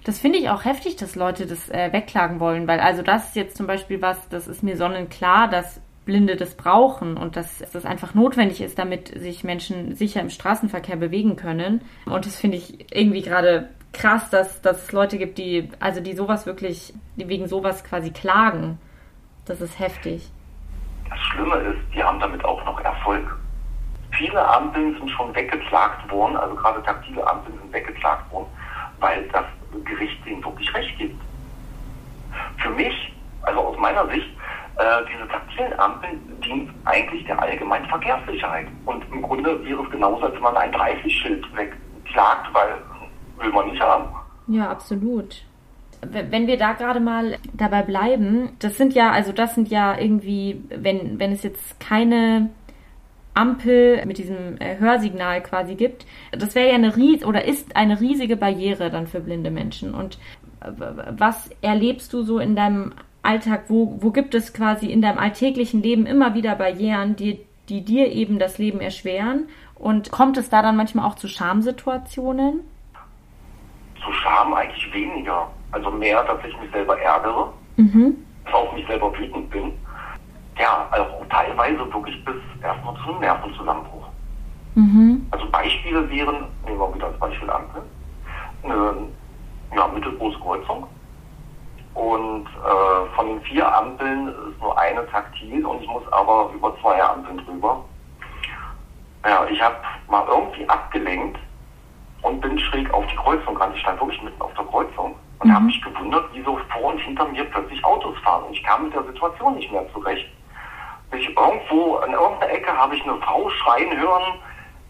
Das 0.04 0.18
finde 0.18 0.38
ich 0.38 0.50
auch 0.50 0.64
heftig, 0.64 0.96
dass 0.96 1.14
Leute 1.14 1.46
das 1.46 1.68
äh, 1.70 1.92
wegklagen 1.92 2.40
wollen, 2.40 2.66
weil 2.66 2.80
also 2.80 3.02
das 3.02 3.28
ist 3.28 3.36
jetzt 3.36 3.56
zum 3.56 3.66
Beispiel 3.66 4.02
was, 4.02 4.28
das 4.28 4.48
ist 4.48 4.62
mir 4.62 4.76
sonnenklar, 4.76 5.48
dass 5.48 5.80
Blinde 6.04 6.36
das 6.36 6.56
brauchen 6.56 7.16
und 7.16 7.36
dass 7.36 7.58
das 7.72 7.84
einfach 7.84 8.14
notwendig 8.14 8.60
ist, 8.60 8.78
damit 8.78 9.08
sich 9.08 9.44
Menschen 9.44 9.94
sicher 9.94 10.20
im 10.20 10.30
Straßenverkehr 10.30 10.96
bewegen 10.96 11.36
können. 11.36 11.82
Und 12.06 12.26
das 12.26 12.40
finde 12.40 12.56
ich 12.56 12.92
irgendwie 12.92 13.22
gerade 13.22 13.68
krass, 13.92 14.30
dass, 14.30 14.60
dass 14.62 14.84
es 14.84 14.92
Leute 14.92 15.18
gibt, 15.18 15.38
die, 15.38 15.68
also 15.78 16.00
die 16.00 16.14
sowas 16.14 16.46
wirklich, 16.46 16.92
die 17.16 17.28
wegen 17.28 17.46
sowas 17.46 17.84
quasi 17.84 18.10
klagen. 18.10 18.78
Das 19.44 19.60
ist 19.60 19.78
heftig. 19.78 20.30
Das 21.08 21.18
Schlimme 21.20 21.56
ist, 21.56 21.80
die 21.94 22.02
haben 22.02 22.18
damit 22.18 22.44
auch 22.44 22.64
noch 22.64 22.80
Erfolg. 22.80 23.36
Viele 24.12 24.46
Ampeln 24.46 24.94
sind 24.94 25.10
schon 25.10 25.34
weggeklagt 25.34 26.10
worden, 26.10 26.36
also 26.36 26.54
gerade 26.54 26.82
taktile 26.82 27.26
Ampeln 27.26 27.58
sind 27.58 27.72
weggeklagt 27.72 28.30
worden, 28.32 28.46
weil 29.00 29.28
das 29.28 29.44
Gericht 29.84 30.24
denen 30.26 30.44
wirklich 30.44 30.72
recht 30.74 30.98
gibt. 30.98 31.20
Für 32.58 32.70
mich, 32.70 33.12
also 33.42 33.60
aus 33.60 33.78
meiner 33.78 34.06
Sicht, 34.08 34.28
äh, 34.82 35.04
diese 35.12 35.28
taktilen 35.28 35.72
dienen 36.44 36.74
eigentlich 36.84 37.24
der 37.24 37.40
allgemeinen 37.40 37.86
Verkehrssicherheit. 37.86 38.66
Und 38.86 39.04
im 39.12 39.22
Grunde 39.22 39.64
wäre 39.64 39.82
es 39.82 39.90
genauso, 39.90 40.24
als 40.24 40.34
wenn 40.34 40.42
man 40.42 40.56
ein 40.56 40.72
30-Schild 40.72 41.44
wegklagt, 41.56 42.52
weil 42.52 42.78
will 43.38 43.52
man 43.52 43.68
nicht 43.68 43.80
haben. 43.80 44.08
Ja, 44.48 44.70
absolut. 44.70 45.42
Wenn 46.00 46.48
wir 46.48 46.56
da 46.56 46.72
gerade 46.72 46.98
mal 46.98 47.38
dabei 47.52 47.82
bleiben, 47.82 48.56
das 48.58 48.76
sind 48.76 48.92
ja, 48.92 49.12
also 49.12 49.32
das 49.32 49.54
sind 49.54 49.68
ja 49.68 49.96
irgendwie, 49.96 50.64
wenn, 50.68 51.20
wenn 51.20 51.30
es 51.30 51.44
jetzt 51.44 51.78
keine 51.78 52.50
Ampel 53.34 54.04
mit 54.04 54.18
diesem 54.18 54.60
äh, 54.60 54.78
Hörsignal 54.78 55.42
quasi 55.42 55.76
gibt, 55.76 56.06
das 56.32 56.56
wäre 56.56 56.70
ja 56.70 56.74
eine 56.74 56.96
ries 56.96 57.24
oder 57.24 57.44
ist 57.44 57.76
eine 57.76 58.00
riesige 58.00 58.36
Barriere 58.36 58.90
dann 58.90 59.06
für 59.06 59.20
blinde 59.20 59.50
Menschen. 59.52 59.94
Und 59.94 60.18
was 61.10 61.50
erlebst 61.60 62.12
du 62.12 62.22
so 62.22 62.38
in 62.38 62.56
deinem 62.56 62.92
Alltag? 63.22 63.64
Wo, 63.68 63.98
wo 64.00 64.10
gibt 64.10 64.34
es 64.34 64.52
quasi 64.52 64.86
in 64.86 65.02
deinem 65.02 65.18
alltäglichen 65.18 65.82
Leben 65.82 66.06
immer 66.06 66.34
wieder 66.34 66.54
Barrieren, 66.54 67.16
die, 67.16 67.40
die 67.68 67.84
dir 67.84 68.10
eben 68.12 68.38
das 68.38 68.58
Leben 68.58 68.80
erschweren? 68.80 69.48
Und 69.74 70.12
kommt 70.12 70.36
es 70.36 70.48
da 70.48 70.62
dann 70.62 70.76
manchmal 70.76 71.06
auch 71.06 71.16
zu 71.16 71.28
Schamsituationen? 71.28 72.60
Zu 74.04 74.12
Scham 74.12 74.54
eigentlich 74.54 74.92
weniger. 74.92 75.50
Also 75.72 75.90
mehr, 75.90 76.22
dass 76.24 76.38
ich 76.44 76.58
mich 76.60 76.70
selber 76.70 77.00
ärgere, 77.00 77.52
mhm. 77.76 78.16
auf 78.52 78.72
mich 78.74 78.86
selber 78.86 79.16
wütend 79.18 79.50
bin. 79.50 79.72
Ja, 80.58 80.86
also 80.90 81.24
teilweise 81.30 81.78
wirklich 81.92 82.24
bis 82.24 82.36
erstmal 82.62 82.94
zum 83.04 83.18
Nervenzusammenbruch. 83.20 84.06
Mhm. 84.74 85.26
Also 85.30 85.50
Beispiele 85.50 86.08
wären, 86.10 86.46
nehmen 86.64 86.78
wir 86.78 86.94
wieder 86.94 87.06
als 87.06 87.18
Beispiel 87.18 87.50
Ampel, 87.50 87.82
eine 88.62 89.08
ja, 89.74 89.88
mittelgroße 89.88 90.38
Kreuzung. 90.38 90.86
Und 91.94 92.46
äh, 92.46 93.14
von 93.14 93.21
den 93.32 93.42
vier 93.42 93.76
Ampeln 93.76 94.28
ist 94.28 94.60
nur 94.60 94.78
eine 94.78 95.06
taktil 95.08 95.64
und 95.64 95.82
ich 95.82 95.88
muss 95.88 96.02
aber 96.12 96.50
über 96.54 96.76
zwei 96.80 97.02
Ampeln 97.02 97.38
drüber. 97.38 97.84
Ja, 99.24 99.46
ich 99.46 99.60
habe 99.62 99.76
mal 100.08 100.26
irgendwie 100.28 100.68
abgelenkt 100.68 101.38
und 102.22 102.40
bin 102.40 102.58
schräg 102.58 102.92
auf 102.92 103.06
die 103.06 103.16
Kreuzung 103.16 103.56
ran. 103.56 103.72
Ich 103.74 103.80
stand 103.80 104.00
wirklich 104.00 104.22
mitten 104.22 104.42
auf 104.42 104.52
der 104.54 104.64
Kreuzung 104.64 105.14
und 105.38 105.48
mhm. 105.48 105.54
habe 105.54 105.64
mich 105.66 105.82
gewundert, 105.82 106.24
wieso 106.32 106.58
vor 106.72 106.92
und 106.92 106.98
hinter 106.98 107.26
mir 107.26 107.44
plötzlich 107.44 107.84
Autos 107.84 108.16
fahren. 108.18 108.44
Und 108.44 108.52
ich 108.52 108.62
kam 108.62 108.84
mit 108.84 108.94
der 108.94 109.04
Situation 109.04 109.54
nicht 109.54 109.70
mehr 109.70 109.86
zurecht. 109.92 110.26
Ich 111.14 111.28
irgendwo, 111.28 111.96
an 111.96 112.12
irgendeiner 112.12 112.52
Ecke 112.52 112.76
habe 112.76 112.96
ich 112.96 113.02
eine 113.02 113.16
Frau 113.18 113.48
schreien 113.50 113.98
hören, 113.98 114.38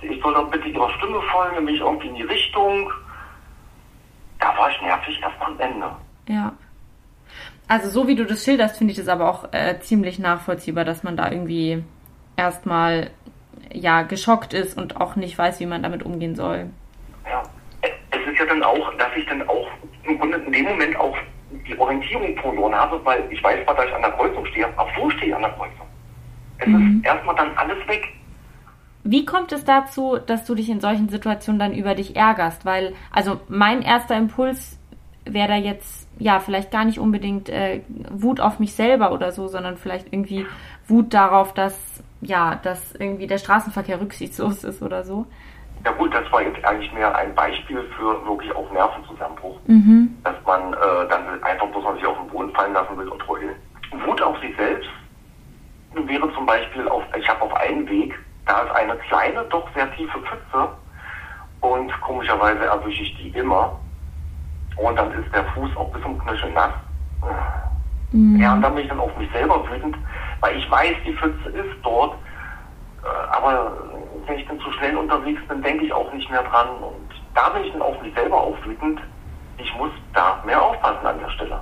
ich 0.03 0.21
soll 0.21 0.35
doch 0.35 0.51
bitte 0.51 0.69
ihrer 0.69 0.91
Stimme 0.91 1.21
folgen, 1.31 1.57
nämlich 1.57 1.81
irgendwie 1.81 2.09
in 2.09 2.15
die 2.17 2.23
Richtung. 2.23 2.91
Da 4.41 4.57
war 4.57 4.71
ich 4.71 4.81
nervig 4.83 5.21
erst 5.23 5.41
am 5.41 5.59
Ende. 5.61 5.91
Ja. 6.29 6.53
Also 7.73 7.89
so 7.89 8.07
wie 8.07 8.15
du 8.15 8.27
das 8.27 8.45
schilderst, 8.45 8.77
finde 8.77 8.91
ich 8.91 8.99
das 8.99 9.09
aber 9.09 9.31
auch 9.31 9.51
äh, 9.55 9.81
ziemlich 9.81 10.19
nachvollziehbar, 10.19 10.85
dass 10.85 11.05
man 11.05 11.17
da 11.17 11.31
irgendwie 11.31 11.83
erstmal 12.37 13.09
ja 13.73 14.03
geschockt 14.03 14.53
ist 14.53 14.77
und 14.77 15.01
auch 15.01 15.17
nicht 15.17 15.39
weiß, 15.39 15.59
wie 15.59 15.65
man 15.65 15.83
damit 15.83 16.03
umgehen 16.03 16.35
soll. 16.35 16.69
Ja, 17.25 17.43
es 17.81 18.31
ist 18.31 18.39
ja 18.39 18.45
dann 18.45 18.63
auch, 18.63 18.95
dass 18.99 19.09
ich 19.17 19.25
dann 19.25 19.49
auch 19.49 19.67
im 20.07 20.19
Grunde 20.19 20.37
in 20.37 20.53
dem 20.53 20.67
Moment 20.67 20.95
auch 20.97 21.17
die 21.67 21.79
Orientierung 21.79 22.37
verloren 22.43 22.75
habe, 22.75 23.03
weil 23.07 23.25
ich 23.31 23.43
weiß 23.43 23.65
zwar, 23.65 23.75
dass 23.75 23.87
ich 23.87 23.95
an 23.95 24.03
der 24.03 24.11
Kreuzung 24.11 24.45
stehe, 24.45 24.67
aber 24.77 24.91
wo 24.99 25.09
stehe 25.09 25.29
ich 25.29 25.35
an 25.35 25.41
der 25.41 25.53
Kreuzung? 25.53 25.87
Es 26.59 26.67
mhm. 26.67 26.99
ist 26.99 27.07
erstmal 27.07 27.37
dann 27.37 27.57
alles 27.57 27.89
weg. 27.89 28.07
Wie 29.03 29.25
kommt 29.25 29.51
es 29.51 29.65
dazu, 29.65 30.19
dass 30.19 30.45
du 30.45 30.55
dich 30.55 30.69
in 30.69 30.81
solchen 30.81 31.09
Situationen 31.09 31.59
dann 31.59 31.73
über 31.73 31.95
dich 31.95 32.17
ärgerst? 32.17 32.67
Weil, 32.67 32.93
also 33.11 33.41
mein 33.49 33.81
erster 33.81 34.15
Impuls 34.15 34.79
wäre 35.25 35.49
da 35.49 35.57
jetzt, 35.57 36.02
ja, 36.19 36.41
vielleicht 36.41 36.71
gar 36.71 36.85
nicht 36.85 36.99
unbedingt 36.99 37.49
äh, 37.49 37.81
Wut 38.11 38.41
auf 38.41 38.59
mich 38.59 38.75
selber 38.75 39.13
oder 39.13 39.33
so, 39.33 39.49
sondern 39.49 39.77
vielleicht 39.77 40.13
irgendwie 40.13 40.47
Wut 40.87 41.13
darauf, 41.15 41.55
dass, 41.55 42.03
ja, 42.21 42.57
dass 42.63 42.95
irgendwie 42.95 43.27
der 43.27 43.39
Straßenverkehr 43.39 44.01
rücksichtslos 44.01 44.65
ist 44.65 44.83
oder 44.83 45.05
so. 45.05 45.27
Ja 45.85 45.93
gut, 45.93 46.15
das 46.15 46.31
war 46.31 46.43
jetzt 46.43 46.65
eigentlich 46.65 46.93
mehr 46.93 47.15
ein 47.17 47.35
Beispiel 47.35 47.83
für 47.97 48.25
wirklich 48.27 48.55
auch 48.55 48.71
Nervenzusammenbruch. 48.73 49.59
Mhm. 49.67 50.17
Dass 50.23 50.37
man 50.47 50.73
äh, 50.75 51.09
dann 51.09 51.43
einfach 51.43 51.67
bloß 51.69 51.83
mal 51.83 51.95
sich 51.97 52.07
auf 52.07 52.17
den 52.19 52.29
Boden 52.29 52.53
fallen 52.53 52.73
lassen 52.73 52.97
will 52.97 53.09
und 53.09 53.27
heulen. 53.27 53.55
Wut 54.07 54.23
auf 54.23 54.39
sich 54.41 54.55
selbst 54.57 54.89
wäre 55.95 56.33
zum 56.35 56.47
Beispiel 56.47 56.89
auf, 56.89 57.03
ich 57.19 57.29
habe 57.29 57.43
auf 57.43 57.55
einen 57.55 57.89
Weg, 57.89 58.19
da 58.47 58.63
ist 58.63 58.71
eine 58.73 58.97
kleine, 58.97 59.45
doch 59.51 59.69
sehr 59.75 59.91
tiefe 59.95 60.19
Pfütze 60.21 60.69
und 61.61 61.93
komischerweise 62.01 62.65
erwische 62.65 63.03
ich 63.03 63.17
die 63.17 63.39
immer. 63.39 63.79
Und 64.77 64.97
dann 64.97 65.13
ist 65.13 65.35
der 65.35 65.45
Fuß 65.45 65.77
auch 65.77 65.91
bis 65.93 66.03
zum 66.03 66.19
Knöchel 66.19 66.51
nass. 66.53 66.73
Mhm. 68.13 68.41
Ja, 68.41 68.55
und 68.55 68.63
dann 68.63 68.75
bin 68.75 68.85
ich 68.85 68.89
dann 68.89 69.01
auf 69.01 69.17
mich 69.17 69.31
selber 69.33 69.63
wütend, 69.71 69.97
weil 70.41 70.57
ich 70.57 70.71
weiß, 70.71 70.95
die 71.07 71.15
Pfütze 71.15 71.49
ist 71.51 71.77
dort, 71.83 72.15
äh, 73.03 73.37
aber 73.37 73.77
wenn 74.27 74.39
ich 74.39 74.47
dann 74.47 74.61
zu 74.61 74.71
schnell 74.73 74.97
unterwegs 74.97 75.41
bin, 75.49 75.63
denke 75.63 75.87
ich 75.87 75.93
auch 75.93 76.13
nicht 76.13 76.31
mehr 76.31 76.43
dran. 76.43 76.69
Und 76.81 77.09
da 77.35 77.49
bin 77.51 77.65
ich 77.65 77.73
dann 77.73 77.83
auf 77.83 78.01
mich 78.03 78.15
selber 78.15 78.41
auch 78.41 78.57
wütend. 78.65 79.01
Ich 79.59 79.75
muss 79.77 79.91
da 80.15 80.43
mehr 80.47 80.63
aufpassen 80.63 81.07
an 81.07 81.19
der 81.19 81.31
Stelle. 81.31 81.61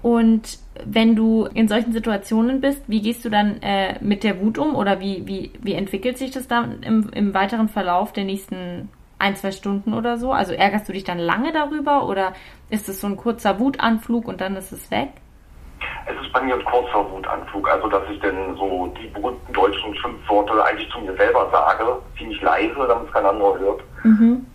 Und 0.00 0.58
wenn 0.84 1.16
du 1.16 1.46
in 1.46 1.66
solchen 1.66 1.92
Situationen 1.92 2.60
bist, 2.60 2.84
wie 2.86 3.02
gehst 3.02 3.24
du 3.24 3.30
dann 3.30 3.60
äh, 3.62 3.96
mit 4.00 4.22
der 4.22 4.40
Wut 4.40 4.58
um 4.58 4.76
oder 4.76 5.00
wie, 5.00 5.26
wie, 5.26 5.52
wie 5.60 5.74
entwickelt 5.74 6.18
sich 6.18 6.30
das 6.30 6.46
dann 6.46 6.82
im, 6.82 7.10
im 7.12 7.34
weiteren 7.34 7.68
Verlauf 7.68 8.12
der 8.12 8.24
nächsten 8.24 8.90
ein, 9.18 9.36
zwei 9.36 9.50
Stunden 9.50 9.94
oder 9.94 10.16
so? 10.16 10.32
Also 10.32 10.52
ärgerst 10.52 10.88
du 10.88 10.92
dich 10.92 11.04
dann 11.04 11.18
lange 11.18 11.52
darüber 11.52 12.06
oder 12.06 12.32
ist 12.70 12.88
es 12.88 13.00
so 13.00 13.06
ein 13.06 13.16
kurzer 13.16 13.58
Wutanflug 13.58 14.28
und 14.28 14.40
dann 14.40 14.56
ist 14.56 14.72
es 14.72 14.90
weg? 14.90 15.10
Es 16.06 16.20
ist 16.24 16.32
bei 16.32 16.40
mir 16.40 16.54
ein 16.54 16.64
kurzer 16.64 17.10
Wutanflug, 17.10 17.68
also 17.70 17.88
dass 17.88 18.02
ich 18.10 18.18
dann 18.20 18.56
so 18.56 18.92
die 19.00 19.08
berühmten 19.08 19.52
deutschen 19.52 19.94
Schimpfworte 19.94 20.64
eigentlich 20.64 20.90
zu 20.90 21.00
mir 21.00 21.14
selber 21.16 21.48
sage, 21.50 21.98
ziemlich 22.16 22.40
leise, 22.42 22.86
damit 22.86 23.06
es 23.06 23.12
kein 23.12 23.26
anderer 23.26 23.58
hört. 23.58 23.80
Mhm. 24.04 24.46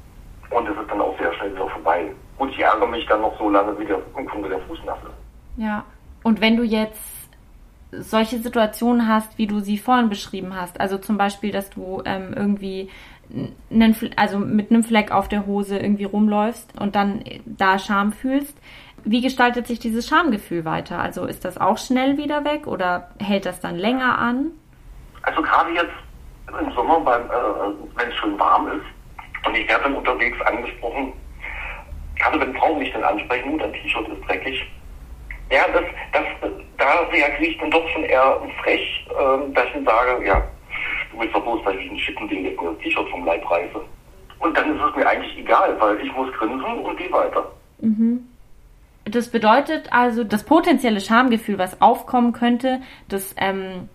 Und 0.50 0.70
es 0.70 0.78
ist 0.78 0.90
dann 0.90 1.02
auch 1.02 1.18
sehr 1.18 1.34
schnell 1.34 1.54
wieder 1.54 1.68
vorbei. 1.68 2.12
Und 2.38 2.50
ich 2.50 2.60
ärgere 2.60 2.88
mich 2.88 3.06
dann 3.06 3.22
noch 3.22 3.38
so 3.38 3.50
lange, 3.50 3.78
wie 3.80 3.86
der, 3.86 4.00
im 4.18 4.50
der 4.50 4.60
Fuß 4.60 4.80
nass 4.86 4.98
ist. 5.04 5.62
Ja. 5.64 5.84
Und 6.24 6.42
wenn 6.42 6.58
du 6.58 6.64
jetzt 6.64 7.24
solche 7.92 8.40
Situationen 8.40 9.08
hast, 9.08 9.38
wie 9.38 9.48
du 9.48 9.60
sie 9.60 9.78
vorhin 9.78 10.10
beschrieben 10.10 10.56
hast, 10.56 10.80
also 10.80 10.98
zum 10.98 11.18
Beispiel, 11.18 11.52
dass 11.52 11.70
du 11.70 12.02
ähm, 12.06 12.34
irgendwie 12.36 12.90
einen, 13.72 13.96
also 14.16 14.38
mit 14.38 14.72
einem 14.72 14.84
Fleck 14.84 15.12
auf 15.12 15.28
der 15.28 15.46
Hose 15.46 15.78
irgendwie 15.78 16.04
rumläufst 16.04 16.80
und 16.80 16.96
dann 16.96 17.24
da 17.46 17.80
Scham 17.80 18.12
fühlst, 18.12 18.58
wie 19.06 19.22
gestaltet 19.22 19.68
sich 19.68 19.80
dieses 19.80 20.08
Schamgefühl 20.08 20.66
weiter? 20.66 21.00
Also 21.00 21.26
ist 21.26 21.44
das 21.44 21.58
auch 21.58 21.78
schnell 21.78 22.18
wieder 22.18 22.46
weg 22.46 22.68
oder 22.68 23.10
hält 23.20 23.46
das 23.46 23.60
dann 23.60 23.76
länger 23.76 24.18
an? 24.18 24.52
Also 25.24 25.42
gerade 25.42 25.72
jetzt 25.72 25.92
im 26.48 26.72
Sommer, 26.74 27.00
äh, 27.08 28.00
wenn 28.00 28.10
es 28.10 28.16
schön 28.16 28.40
warm 28.40 28.68
ist 28.68 29.48
und 29.48 29.58
ich 29.58 29.68
werde 29.68 29.84
dann 29.84 29.96
unterwegs 29.96 30.40
angesprochen, 30.42 31.14
gerade 32.16 32.40
wenn 32.40 32.56
Frauen 32.56 32.80
mich 32.80 32.92
dann 32.94 33.04
ansprechen, 33.04 33.58
dein 33.58 33.74
T-Shirt 33.74 34.08
ist 34.08 34.28
dreckig. 34.28 34.66
Ja, 35.52 35.66
das, 35.74 35.84
das, 36.14 36.52
da 36.78 37.00
reagiere 37.12 37.52
ich 37.52 37.58
dann 37.58 37.72
doch 37.72 37.88
schon 37.90 38.04
eher 38.04 38.42
frech, 38.62 39.08
äh, 39.10 39.54
dass 39.54 39.66
ich 39.76 39.86
sage, 39.86 40.26
ja, 40.26 40.44
doch 41.34 41.44
bloß, 41.44 41.64
dass 41.64 41.76
ich 41.76 41.90
einen 41.90 42.00
schicken 42.00 42.28
Ding 42.28 42.44
mir 42.44 42.80
T-Shirt 42.80 43.10
vom 43.10 43.26
Leib 43.26 43.50
reiße. 43.50 43.82
Und 44.40 44.58
dann 44.58 44.76
ist 44.76 44.82
es 44.82 44.96
mir 44.96 45.08
eigentlich 45.08 45.38
egal, 45.38 45.76
weil 45.80 46.00
ich 46.02 46.14
muss 46.14 46.32
grinsen 46.34 46.80
und 46.80 46.98
gehe 46.98 47.12
weiter. 47.12 47.52
Mhm. 47.80 48.28
Das 49.06 49.30
bedeutet 49.30 49.92
also, 49.92 50.24
das 50.24 50.44
potenzielle 50.44 51.02
Schamgefühl, 51.02 51.58
was 51.58 51.82
aufkommen 51.82 52.32
könnte, 52.34 52.82
das 53.10 53.36
ähm, 53.38 53.90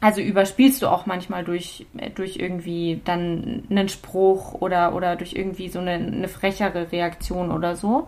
also 0.00 0.20
überspielst 0.20 0.82
du 0.82 0.88
auch 0.88 1.06
manchmal 1.06 1.44
durch, 1.44 1.86
durch 2.14 2.36
irgendwie 2.36 3.00
dann 3.04 3.64
einen 3.70 3.88
Spruch 3.88 4.54
oder, 4.54 4.94
oder 4.94 5.16
durch 5.16 5.32
irgendwie 5.32 5.68
so 5.68 5.78
eine, 5.78 5.92
eine 5.92 6.28
frechere 6.28 6.92
Reaktion 6.92 7.50
oder 7.50 7.76
so? 7.76 8.06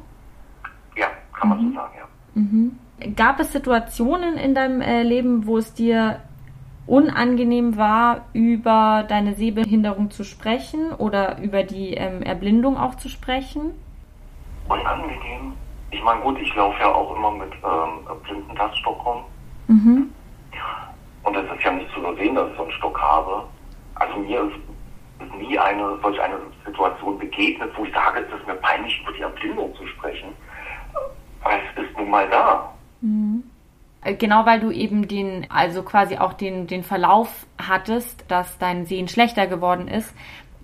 Ja, 0.97 1.07
kann 1.33 1.49
man 1.49 1.63
mhm. 1.63 1.69
so 1.71 1.75
sagen, 1.75 1.95
ja. 1.99 2.09
Mhm. 2.35 2.79
Gab 3.17 3.41
es 3.41 3.53
Situationen 3.53 4.37
in 4.37 4.55
deinem 4.55 4.81
äh, 4.81 5.03
Leben, 5.03 5.47
wo 5.47 5.57
es 5.57 5.73
dir 5.73 6.21
unangenehm 6.89 7.77
war, 7.77 8.27
über 8.33 9.05
deine 9.09 9.35
Sehbehinderung 9.35 10.11
zu 10.11 10.25
sprechen 10.25 10.93
oder 10.93 11.39
über 11.39 11.63
die 11.63 11.95
ähm, 11.95 12.23
Erblindung 12.23 12.77
auch 12.79 12.95
zu 12.97 13.09
sprechen? 13.09 13.73
Unangenehm? 14.69 15.53
Ich 15.91 16.03
meine, 16.03 16.21
gut, 16.23 16.39
ich 16.41 16.55
laufe 16.55 16.79
ja 16.81 16.93
auch 16.93 17.15
immer 17.15 17.31
mit 17.33 17.53
ähm, 17.53 18.17
Blindentastsstock 18.25 19.05
rum. 19.05 19.25
Mhm. 19.69 20.11
Und 21.25 21.37
es 21.37 21.45
ist 21.45 21.63
ja 21.63 21.73
nicht 21.73 21.91
zu 21.93 22.01
übersehen, 22.01 22.35
dass 22.35 22.51
ich 22.51 22.57
so 22.57 22.63
einen 22.63 22.73
Stock 22.73 23.01
habe. 23.01 23.45
Also 23.97 24.19
mir 24.19 24.41
ist, 24.43 25.27
ist 25.27 25.35
nie 25.35 25.59
eine 25.59 25.99
solch 26.03 26.21
eine 26.21 26.37
Situation 26.65 27.19
begegnet, 27.19 27.71
wo 27.77 27.85
ich 27.85 27.93
sage, 27.93 28.21
es 28.21 28.41
ist 28.41 28.47
mir 28.47 28.55
peinlich, 28.55 29.01
über 29.03 29.13
die 29.13 29.23
Erblindung 29.23 29.75
zu 29.75 29.87
sprechen. 29.89 30.29
Weil 31.43 31.61
es 31.75 31.85
ist 31.85 31.99
nun 31.99 32.11
mal 32.11 32.29
da. 32.31 32.73
Mhm. 33.01 33.45
Äh, 34.03 34.15
genau, 34.15 34.47
weil 34.47 34.61
du 34.61 34.71
eben 34.71 35.09
den, 35.09 35.47
also 35.51 35.83
quasi 35.83 36.19
auch 36.19 36.33
den, 36.33 36.67
den 36.67 36.83
Verlauf 36.83 37.47
hattest, 37.59 38.25
dass 38.29 38.59
dein 38.59 38.87
Sehen 38.87 39.09
schlechter 39.09 39.47
geworden 39.47 39.89
ist. 39.89 40.15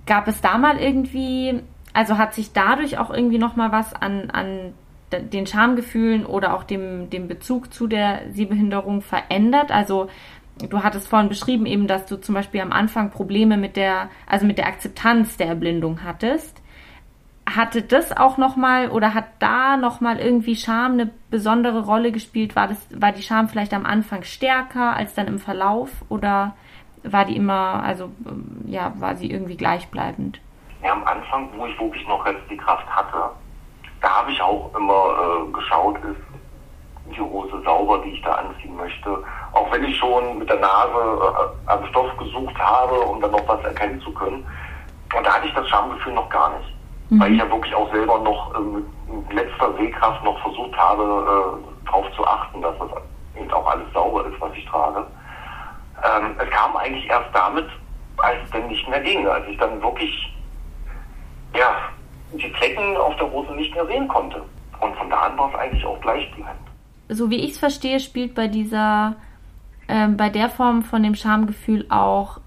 Gab 0.07 0.29
es 0.29 0.41
da 0.41 0.59
mal 0.59 0.79
irgendwie, 0.79 1.61
also 1.93 2.19
hat 2.19 2.35
sich 2.35 2.53
dadurch 2.53 2.99
auch 2.99 3.11
irgendwie 3.11 3.39
nochmal 3.39 3.73
was 3.73 3.95
an, 3.95 4.31
an 4.31 4.75
den 5.13 5.47
Schamgefühlen 5.47 6.27
oder 6.27 6.55
auch 6.55 6.65
dem, 6.65 7.09
dem 7.11 7.29
Bezug 7.29 7.73
zu 7.73 7.87
der 7.87 8.23
Sehbehinderung 8.33 9.01
verändert? 9.01 9.71
Also 9.71 10.09
du 10.59 10.83
hattest 10.83 11.09
vorhin 11.09 11.29
beschrieben 11.29 11.67
eben, 11.67 11.87
dass 11.87 12.07
du 12.07 12.17
zum 12.17 12.35
Beispiel 12.35 12.61
am 12.61 12.73
Anfang 12.73 13.11
Probleme 13.11 13.57
mit 13.57 13.77
der, 13.77 14.11
also 14.27 14.47
mit 14.47 14.59
der 14.59 14.67
Akzeptanz 14.67 15.37
der 15.37 15.49
Erblindung 15.49 16.05
hattest. 16.05 16.61
Hatte 17.47 17.83
das 17.83 18.17
auch 18.17 18.39
nochmal 18.39 18.91
oder 18.91 19.13
hat 19.13 19.27
da 19.39 19.77
nochmal 19.77 20.19
irgendwie 20.19 20.57
Scham 20.57 20.93
eine 20.93 21.11
besondere 21.31 21.85
Rolle 21.85 22.11
gespielt? 22.11 22.57
War 22.57 22.69
das, 22.69 22.89
war 22.91 23.13
die 23.13 23.23
Scham 23.23 23.49
vielleicht 23.49 23.75
am 23.75 23.85
Anfang 23.85 24.23
stärker 24.23 24.97
als 24.97 25.15
dann 25.15 25.27
im 25.27 25.39
Verlauf 25.39 25.91
oder 26.09 26.55
war 27.03 27.27
die 27.27 27.37
immer, 27.37 27.83
also 27.85 28.11
ja, 28.65 28.93
war 28.97 29.17
sie 29.17 29.31
irgendwie 29.31 29.57
gleichbleibend? 29.57 30.41
Ja, 30.83 30.93
am 30.93 31.05
Anfang, 31.05 31.51
wo 31.57 31.67
ich 31.67 31.79
wirklich 31.79 32.07
noch 32.09 32.27
jetzt 32.27 32.51
die 32.51 32.57
Kraft 32.57 32.87
hatte, 32.89 33.31
da 34.01 34.09
habe 34.09 34.31
ich 34.31 34.41
auch 34.41 34.75
immer 34.75 35.47
äh, 35.49 35.53
geschaut, 35.53 35.97
ist 35.99 37.15
die 37.15 37.21
Hose 37.21 37.61
sauber, 37.63 38.03
die 38.05 38.11
ich 38.11 38.23
da 38.23 38.33
anziehen 38.33 38.77
möchte. 38.77 39.23
Auch 39.53 39.71
wenn 39.73 39.85
ich 39.85 39.97
schon 39.97 40.39
mit 40.39 40.49
der 40.49 40.59
Nase 40.59 40.99
äh, 41.67 41.71
am 41.71 41.87
Stoff 41.87 42.17
gesucht 42.19 42.59
habe, 42.59 42.99
um 43.01 43.21
dann 43.21 43.31
noch 43.31 43.47
was 43.47 43.63
erkennen 43.65 44.01
zu 44.01 44.13
können. 44.13 44.47
Und 45.17 45.27
da 45.27 45.35
hatte 45.35 45.47
ich 45.47 45.55
das 45.55 45.69
Schamgefühl 45.69 46.13
noch 46.13 46.29
gar 46.29 46.57
nicht. 46.59 46.74
Mhm. 47.11 47.21
Weil 47.21 47.33
ich 47.33 47.39
ja 47.39 47.51
wirklich 47.51 47.75
auch 47.75 47.91
selber 47.93 48.19
noch 48.21 48.55
äh, 48.55 48.59
mit 48.61 49.33
letzter 49.33 49.75
Sehkraft 49.77 50.25
noch 50.25 50.41
versucht 50.41 50.77
habe, 50.77 51.03
äh, 51.03 51.87
darauf 51.87 52.07
zu 52.17 52.27
achten, 52.27 52.63
dass 52.63 52.77
das 52.79 52.91
eben 53.39 53.51
auch 53.53 53.67
alles 53.67 53.93
sauber 53.93 54.27
ist, 54.27 54.41
was 54.41 54.53
ich 54.55 54.65
trage. 54.67 55.07
Ähm, 56.03 56.37
es 56.39 56.51
kam 56.51 56.77
eigentlich 56.77 57.09
erst 57.09 57.35
damit, 57.35 57.67
als 58.19 58.39
es 58.45 58.51
dann 58.51 58.67
nicht 58.69 58.89
mehr 58.89 59.01
ging, 59.01 59.27
als 59.27 59.47
ich 59.49 59.57
dann 59.59 59.83
wirklich 59.83 60.35
ja, 61.55 61.77
die 62.33 62.51
Flecken 62.51 62.97
auf 62.97 63.17
der 63.17 63.31
Hose 63.31 63.53
nicht 63.55 63.75
mehr 63.75 63.87
sehen 63.87 64.09
konnte. 64.09 64.43
Und 64.81 64.97
von 64.97 65.09
da 65.09 65.21
an 65.21 65.39
war 65.39 65.49
es 65.51 65.59
eigentlich 65.59 65.85
auch 65.85 66.01
gleichbleibend 66.01 66.65
so 67.09 67.31
wie 67.31 67.37
ich 67.37 67.53
es 67.53 67.59
verstehe, 67.59 68.01
spielt 68.01 68.35
bei 68.35 68.49
dieser, 68.49 69.17
ähm, 69.89 70.17
bei 70.17 70.31
der 70.31 70.49
Form 70.49 70.83
von 70.83 71.03
dem 71.03 71.15
Schamgefühl 71.15 71.87
auch 71.89 72.41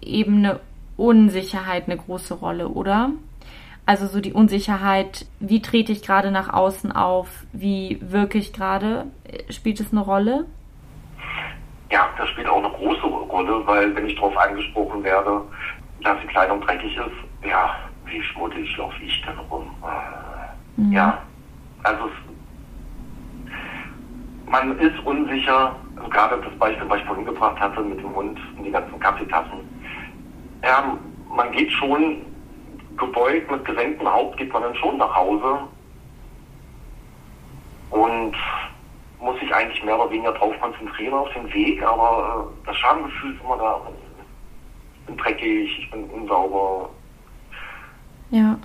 eben 0.00 0.38
eine 0.38 0.60
Unsicherheit 0.96 1.84
eine 1.86 1.96
große 1.96 2.34
Rolle, 2.34 2.68
oder? 2.68 3.10
Also 3.90 4.06
so 4.06 4.20
die 4.20 4.32
Unsicherheit, 4.32 5.26
wie 5.40 5.60
trete 5.60 5.90
ich 5.90 6.02
gerade 6.02 6.30
nach 6.30 6.52
außen 6.52 6.92
auf, 6.92 7.26
wie 7.52 7.98
wirke 8.00 8.38
ich 8.38 8.52
gerade, 8.52 9.06
spielt 9.48 9.80
es 9.80 9.90
eine 9.90 10.02
Rolle? 10.02 10.46
Ja, 11.90 12.08
das 12.16 12.28
spielt 12.28 12.46
auch 12.46 12.58
eine 12.58 12.72
große 12.72 13.04
Rolle, 13.04 13.66
weil 13.66 13.92
wenn 13.96 14.06
ich 14.06 14.14
darauf 14.14 14.36
angesprochen 14.36 15.02
werde, 15.02 15.42
dass 16.04 16.20
die 16.20 16.28
Kleidung 16.28 16.60
dreckig 16.60 16.96
ist, 16.96 17.48
ja, 17.48 17.74
wie 18.04 18.22
schmutzig 18.22 18.76
laufe 18.76 19.02
ich 19.02 19.20
denn 19.22 19.36
rum? 19.50 19.68
Mhm. 20.76 20.92
Ja, 20.92 21.18
also 21.82 22.04
es 22.04 22.12
man 24.52 24.78
ist 24.78 25.00
unsicher, 25.04 25.74
also 25.96 26.08
gerade 26.10 26.40
das 26.40 26.56
Beispiel, 26.60 26.88
was 26.88 27.00
ich 27.00 27.06
vorhin 27.06 27.24
gebracht 27.24 27.58
hatte 27.58 27.80
mit 27.80 27.98
dem 27.98 28.14
Hund 28.14 28.38
und 28.56 28.62
die 28.62 28.70
ganzen 28.70 29.00
Kaffeetassen. 29.00 29.58
Ja, 30.62 30.96
man 31.34 31.50
geht 31.50 31.72
schon 31.72 32.29
gebeugt 33.00 33.50
mit 33.50 33.64
gesenktem 33.64 34.08
Haupt, 34.08 34.36
geht 34.36 34.52
man 34.52 34.62
dann 34.62 34.74
schon 34.76 34.98
nach 34.98 35.14
Hause 35.14 35.58
und 37.90 38.36
muss 39.20 39.38
sich 39.40 39.52
eigentlich 39.54 39.82
mehr 39.84 39.98
oder 39.98 40.10
weniger 40.10 40.32
darauf 40.32 40.58
konzentrieren 40.60 41.14
auf 41.14 41.32
den 41.32 41.52
Weg, 41.52 41.82
aber 41.82 42.48
äh, 42.48 42.66
das 42.66 42.76
Schamgefühl 42.76 43.34
ist 43.34 43.42
immer 43.42 43.56
da. 43.56 43.80
Ich 44.94 45.06
bin 45.06 45.16
dreckig, 45.16 45.78
ich 45.78 45.90
bin 45.90 46.04
unsauber. 46.04 46.88
Ja. 48.30 48.58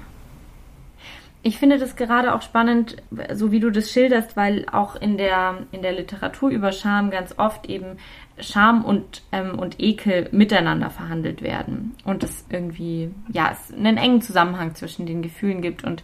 Ich 1.41 1.60
finde 1.60 1.78
das 1.78 1.95
gerade 1.95 2.34
auch 2.34 2.41
spannend, 2.41 2.98
so 3.34 3.52
wie 3.52 3.60
du 3.60 3.69
das 3.69 3.91
schilderst, 3.91 4.36
weil 4.36 4.65
auch 4.71 4.95
in 4.95 5.17
der, 5.17 5.67
in 5.71 5.84
der 5.84 5.91
Literatur 5.91 6.50
über 6.50 6.71
Scham 6.71 7.12
ganz 7.12 7.36
oft 7.38 7.67
eben 7.67 7.98
Scham 8.39 8.84
und, 8.84 9.24
ähm, 9.32 9.58
und 9.58 9.80
Ekel 9.80 10.28
miteinander 10.32 10.89
verhandelt 10.89 11.41
werden. 11.41 11.95
Und 12.04 12.24
es 12.24 12.45
irgendwie, 12.50 13.12
ja, 13.32 13.52
es 13.52 13.74
einen 13.74 13.98
engen 13.98 14.21
Zusammenhang 14.21 14.76
zwischen 14.76 15.06
den 15.06 15.21
Gefühlen 15.21 15.62
gibt. 15.62 15.84
Und 15.84 16.04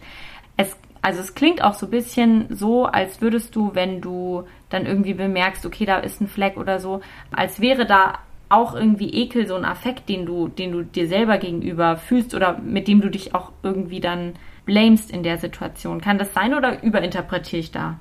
es, 0.56 0.76
also 1.02 1.20
es 1.20 1.34
klingt 1.34 1.62
auch 1.62 1.74
so 1.74 1.86
ein 1.86 1.90
bisschen 1.90 2.46
so, 2.50 2.86
als 2.86 3.20
würdest 3.20 3.54
du, 3.54 3.74
wenn 3.74 4.00
du 4.00 4.44
dann 4.70 4.86
irgendwie 4.86 5.14
bemerkst, 5.14 5.66
okay, 5.66 5.84
da 5.84 5.98
ist 5.98 6.20
ein 6.20 6.28
Fleck 6.28 6.56
oder 6.56 6.78
so, 6.78 7.00
als 7.30 7.60
wäre 7.60 7.84
da 7.84 8.18
auch 8.48 8.74
irgendwie 8.74 9.10
Ekel 9.10 9.46
so 9.46 9.54
ein 9.54 9.64
Affekt, 9.64 10.08
den 10.08 10.26
du, 10.26 10.48
den 10.48 10.72
du 10.72 10.82
dir 10.84 11.08
selber 11.08 11.38
gegenüber 11.38 11.96
fühlst 11.96 12.34
oder 12.34 12.58
mit 12.58 12.86
dem 12.86 13.00
du 13.00 13.08
dich 13.08 13.34
auch 13.34 13.50
irgendwie 13.62 14.00
dann 14.00 14.34
blamest 14.66 15.10
in 15.10 15.22
der 15.22 15.38
Situation. 15.38 16.00
Kann 16.00 16.18
das 16.18 16.34
sein 16.34 16.54
oder 16.54 16.82
überinterpretiere 16.82 17.60
ich 17.60 17.72
da? 17.72 17.98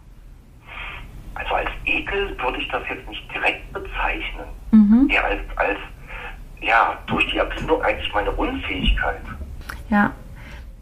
Also 1.42 1.56
als 1.56 1.70
Ekel 1.86 2.38
würde 2.40 2.60
ich 2.60 2.68
das 2.70 2.84
jetzt 2.88 3.08
nicht 3.10 3.34
direkt 3.34 3.74
bezeichnen. 3.74 4.46
Mhm. 4.72 5.10
Eher 5.10 5.26
als, 5.26 5.42
als, 5.56 5.80
ja, 6.62 6.98
durch 7.08 7.26
die 7.32 7.38
Erblindung 7.38 7.82
eigentlich 7.82 8.14
meine 8.14 8.32
Unfähigkeit. 8.32 9.22
Ja, 9.90 10.14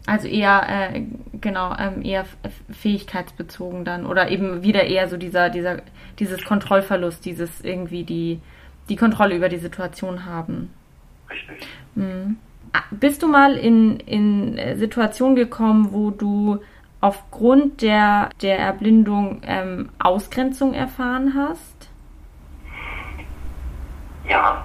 also 0.06 0.28
eher, 0.28 0.92
äh, 0.92 1.02
genau, 1.40 1.74
ähm, 1.78 2.02
eher 2.04 2.26
fähigkeitsbezogen 2.70 3.84
dann. 3.84 4.04
Oder 4.06 4.28
eben 4.30 4.62
wieder 4.62 4.84
eher 4.84 5.08
so 5.08 5.16
dieser, 5.16 5.48
dieser, 5.48 5.78
dieses 6.18 6.44
Kontrollverlust, 6.44 7.24
dieses 7.24 7.60
irgendwie 7.62 8.04
die, 8.04 8.40
die 8.88 8.96
Kontrolle 8.96 9.36
über 9.36 9.48
die 9.48 9.58
Situation 9.58 10.26
haben. 10.26 10.70
Richtig. 11.30 11.66
Mhm. 11.94 12.36
Bist 12.90 13.22
du 13.22 13.28
mal 13.28 13.56
in, 13.56 13.98
in 14.00 14.76
Situationen 14.76 15.36
gekommen, 15.36 15.92
wo 15.92 16.10
du 16.10 16.60
aufgrund 17.00 17.82
der, 17.82 18.30
der 18.42 18.58
Erblindung 18.58 19.40
ähm, 19.46 19.90
Ausgrenzung 19.98 20.74
erfahren 20.74 21.34
hast? 21.34 21.90
Ja. 24.28 24.64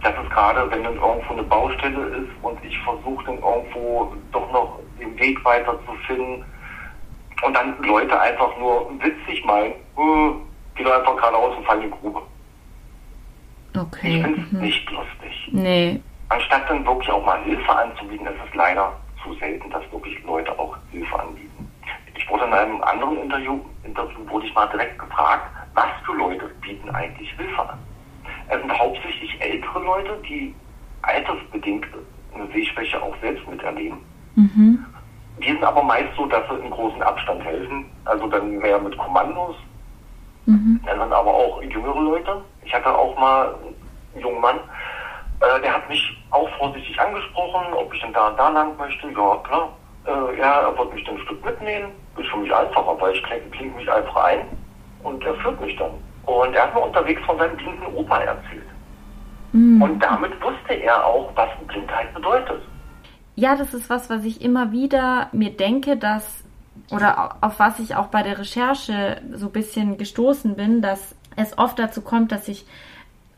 Das 0.00 0.14
ist 0.22 0.30
gerade, 0.30 0.70
wenn 0.70 0.84
dann 0.84 0.94
irgendwo 0.94 1.32
eine 1.32 1.42
Baustelle 1.42 2.06
ist 2.06 2.30
und 2.42 2.56
ich 2.64 2.78
versuche 2.80 3.24
dann 3.24 3.38
irgendwo 3.38 4.14
doch 4.30 4.52
noch 4.52 4.78
den 5.00 5.18
Weg 5.18 5.44
weiter 5.44 5.76
zu 5.86 5.92
finden 6.06 6.44
und 7.42 7.54
dann 7.56 7.82
Leute 7.82 8.18
einfach 8.20 8.56
nur 8.58 8.90
witzig 9.00 9.44
meinen, 9.44 9.72
äh, 9.72 10.34
geh 10.76 10.84
doch 10.84 10.96
einfach 10.96 11.16
geradeaus 11.16 11.56
und 11.56 11.66
fall 11.66 11.82
in 11.82 11.90
die 11.90 11.98
Grube. 11.98 12.22
Okay. 13.76 14.16
Ich 14.18 14.22
finde 14.22 14.40
es 14.40 14.52
mhm. 14.52 14.60
nicht 14.60 14.90
lustig. 14.90 15.48
Nee, 15.50 16.00
anstatt 16.28 16.68
dann 16.68 16.86
wirklich 16.86 17.10
auch 17.10 17.24
mal 17.24 17.42
Hilfe 17.42 17.72
anzubieten, 17.72 18.26
ist 18.26 18.38
es 18.48 18.54
leider 18.54 18.92
zu 19.28 19.34
selten, 19.38 19.70
dass 19.70 19.82
wirklich 19.92 20.22
Leute 20.24 20.58
auch 20.58 20.76
Hilfe 20.90 21.20
anbieten. 21.20 21.70
Ich 22.16 22.28
wurde 22.28 22.44
in 22.44 22.52
einem 22.52 22.82
anderen 22.82 23.22
Interview, 23.22 23.60
Interview 23.84 24.28
wurde 24.28 24.46
ich 24.46 24.54
mal 24.54 24.66
direkt 24.66 24.98
gefragt, 24.98 25.50
was 25.74 25.86
für 26.04 26.14
Leute 26.14 26.48
bieten 26.60 26.90
eigentlich 26.90 27.30
Hilfe 27.32 27.68
an. 27.68 27.78
Es 28.48 28.60
sind 28.60 28.78
hauptsächlich 28.78 29.40
ältere 29.40 29.78
Leute, 29.80 30.18
die 30.28 30.54
altersbedingt 31.02 31.86
eine 32.34 32.46
Sehschwäche 32.48 33.00
auch 33.02 33.14
selbst 33.20 33.46
miterleben. 33.48 33.98
Mhm. 34.34 34.84
Die 35.40 35.48
sind 35.48 35.62
aber 35.62 35.82
meist 35.82 36.08
so, 36.16 36.26
dass 36.26 36.42
sie 36.48 36.56
in 36.56 36.70
großen 36.70 37.02
Abstand 37.02 37.44
helfen. 37.44 37.84
Also 38.04 38.26
dann 38.26 38.58
mehr 38.58 38.78
mit 38.78 38.96
Kommandos. 38.98 39.56
Mhm. 40.46 40.80
Dann 40.84 40.98
sind 40.98 41.12
aber 41.12 41.32
auch 41.32 41.62
jüngere 41.62 42.00
Leute. 42.00 42.42
Ich 42.64 42.74
hatte 42.74 42.92
auch 42.92 43.18
mal 43.18 43.54
einen 43.54 44.22
jungen 44.22 44.40
Mann, 44.40 44.58
äh, 45.40 45.60
der 45.60 45.74
hat 45.74 45.88
mich 45.88 46.17
auch 46.30 46.48
vorsichtig 46.58 46.98
angesprochen, 47.00 47.72
ob 47.74 47.92
ich 47.92 48.00
denn 48.00 48.12
da 48.12 48.28
und 48.28 48.38
da 48.38 48.48
lang 48.50 48.76
möchte. 48.76 49.08
Ja, 49.08 49.36
klar. 49.44 49.68
Äh, 50.06 50.38
ja, 50.38 50.60
er 50.60 50.78
wird 50.78 50.94
mich 50.94 51.04
dann 51.04 51.16
ein 51.16 51.22
Stück 51.22 51.44
mitnehmen. 51.44 51.90
Ist 52.16 52.28
für 52.28 52.38
mich 52.38 52.54
einfacher, 52.54 53.00
weil 53.00 53.14
ich 53.14 53.22
klinge 53.22 53.48
kling 53.50 53.76
mich 53.76 53.90
einfach 53.90 54.16
ein 54.24 54.40
und 55.02 55.24
er 55.24 55.34
führt 55.36 55.60
mich 55.60 55.76
dann. 55.76 55.92
Und 56.26 56.54
er 56.54 56.64
hat 56.64 56.74
mir 56.74 56.80
unterwegs 56.80 57.22
von 57.24 57.38
seinem 57.38 57.56
blinden 57.56 57.86
Opa 57.94 58.18
erzählt. 58.18 58.66
Mhm. 59.52 59.80
Und 59.80 60.02
damit 60.02 60.32
wusste 60.42 60.74
er 60.74 61.04
auch, 61.04 61.30
was 61.34 61.48
Blindheit 61.66 62.12
bedeutet. 62.14 62.62
Ja, 63.36 63.56
das 63.56 63.72
ist 63.72 63.88
was, 63.88 64.10
was 64.10 64.24
ich 64.24 64.42
immer 64.42 64.72
wieder 64.72 65.28
mir 65.32 65.50
denke, 65.50 65.96
dass, 65.96 66.44
oder 66.90 67.36
auf 67.40 67.58
was 67.58 67.78
ich 67.78 67.94
auch 67.94 68.08
bei 68.08 68.22
der 68.22 68.38
Recherche 68.38 69.22
so 69.32 69.46
ein 69.46 69.52
bisschen 69.52 69.96
gestoßen 69.96 70.56
bin, 70.56 70.82
dass 70.82 71.14
es 71.36 71.56
oft 71.56 71.78
dazu 71.78 72.02
kommt, 72.02 72.32
dass 72.32 72.46
sich 72.46 72.66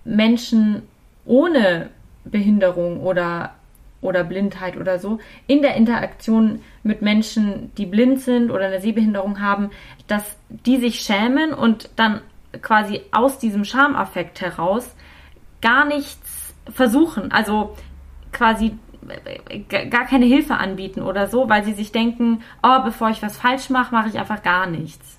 Menschen 0.05 0.89
ohne 1.27 1.91
Behinderung 2.25 3.01
oder, 3.01 3.55
oder 4.01 4.25
Blindheit 4.25 4.77
oder 4.77 4.99
so 4.99 5.19
in 5.47 5.63
der 5.63 5.75
Interaktion 5.75 6.61
mit 6.83 7.03
Menschen, 7.03 7.73
die 7.77 7.87
blind 7.87 8.21
sind 8.21 8.51
oder 8.51 8.67
eine 8.67 8.81
Sehbehinderung 8.81 9.41
haben, 9.41 9.71
dass 10.07 10.37
die 10.49 10.79
sich 10.79 11.01
schämen 11.01 11.53
und 11.53 11.91
dann 11.97 12.21
quasi 12.63 13.03
aus 13.13 13.39
diesem 13.39 13.65
Schamaffekt 13.65 14.41
heraus 14.41 14.95
gar 15.61 15.85
nichts 15.85 16.55
versuchen. 16.73 17.31
Also 17.33 17.77
quasi 18.33 18.73
gar 19.69 20.07
keine 20.07 20.27
Hilfe 20.27 20.55
anbieten 20.55 21.03
oder 21.03 21.27
so, 21.27 21.49
weil 21.49 21.65
sie 21.65 21.73
sich 21.73 21.93
denken, 21.93 22.43
oh, 22.63 22.83
bevor 22.85 23.11
ich 23.11 23.23
was 23.23 23.37
falsch 23.37 23.71
mache, 23.71 23.95
mache 23.95 24.09
ich 24.09 24.19
einfach 24.19 24.43
gar 24.43 24.67
nichts. 24.67 25.19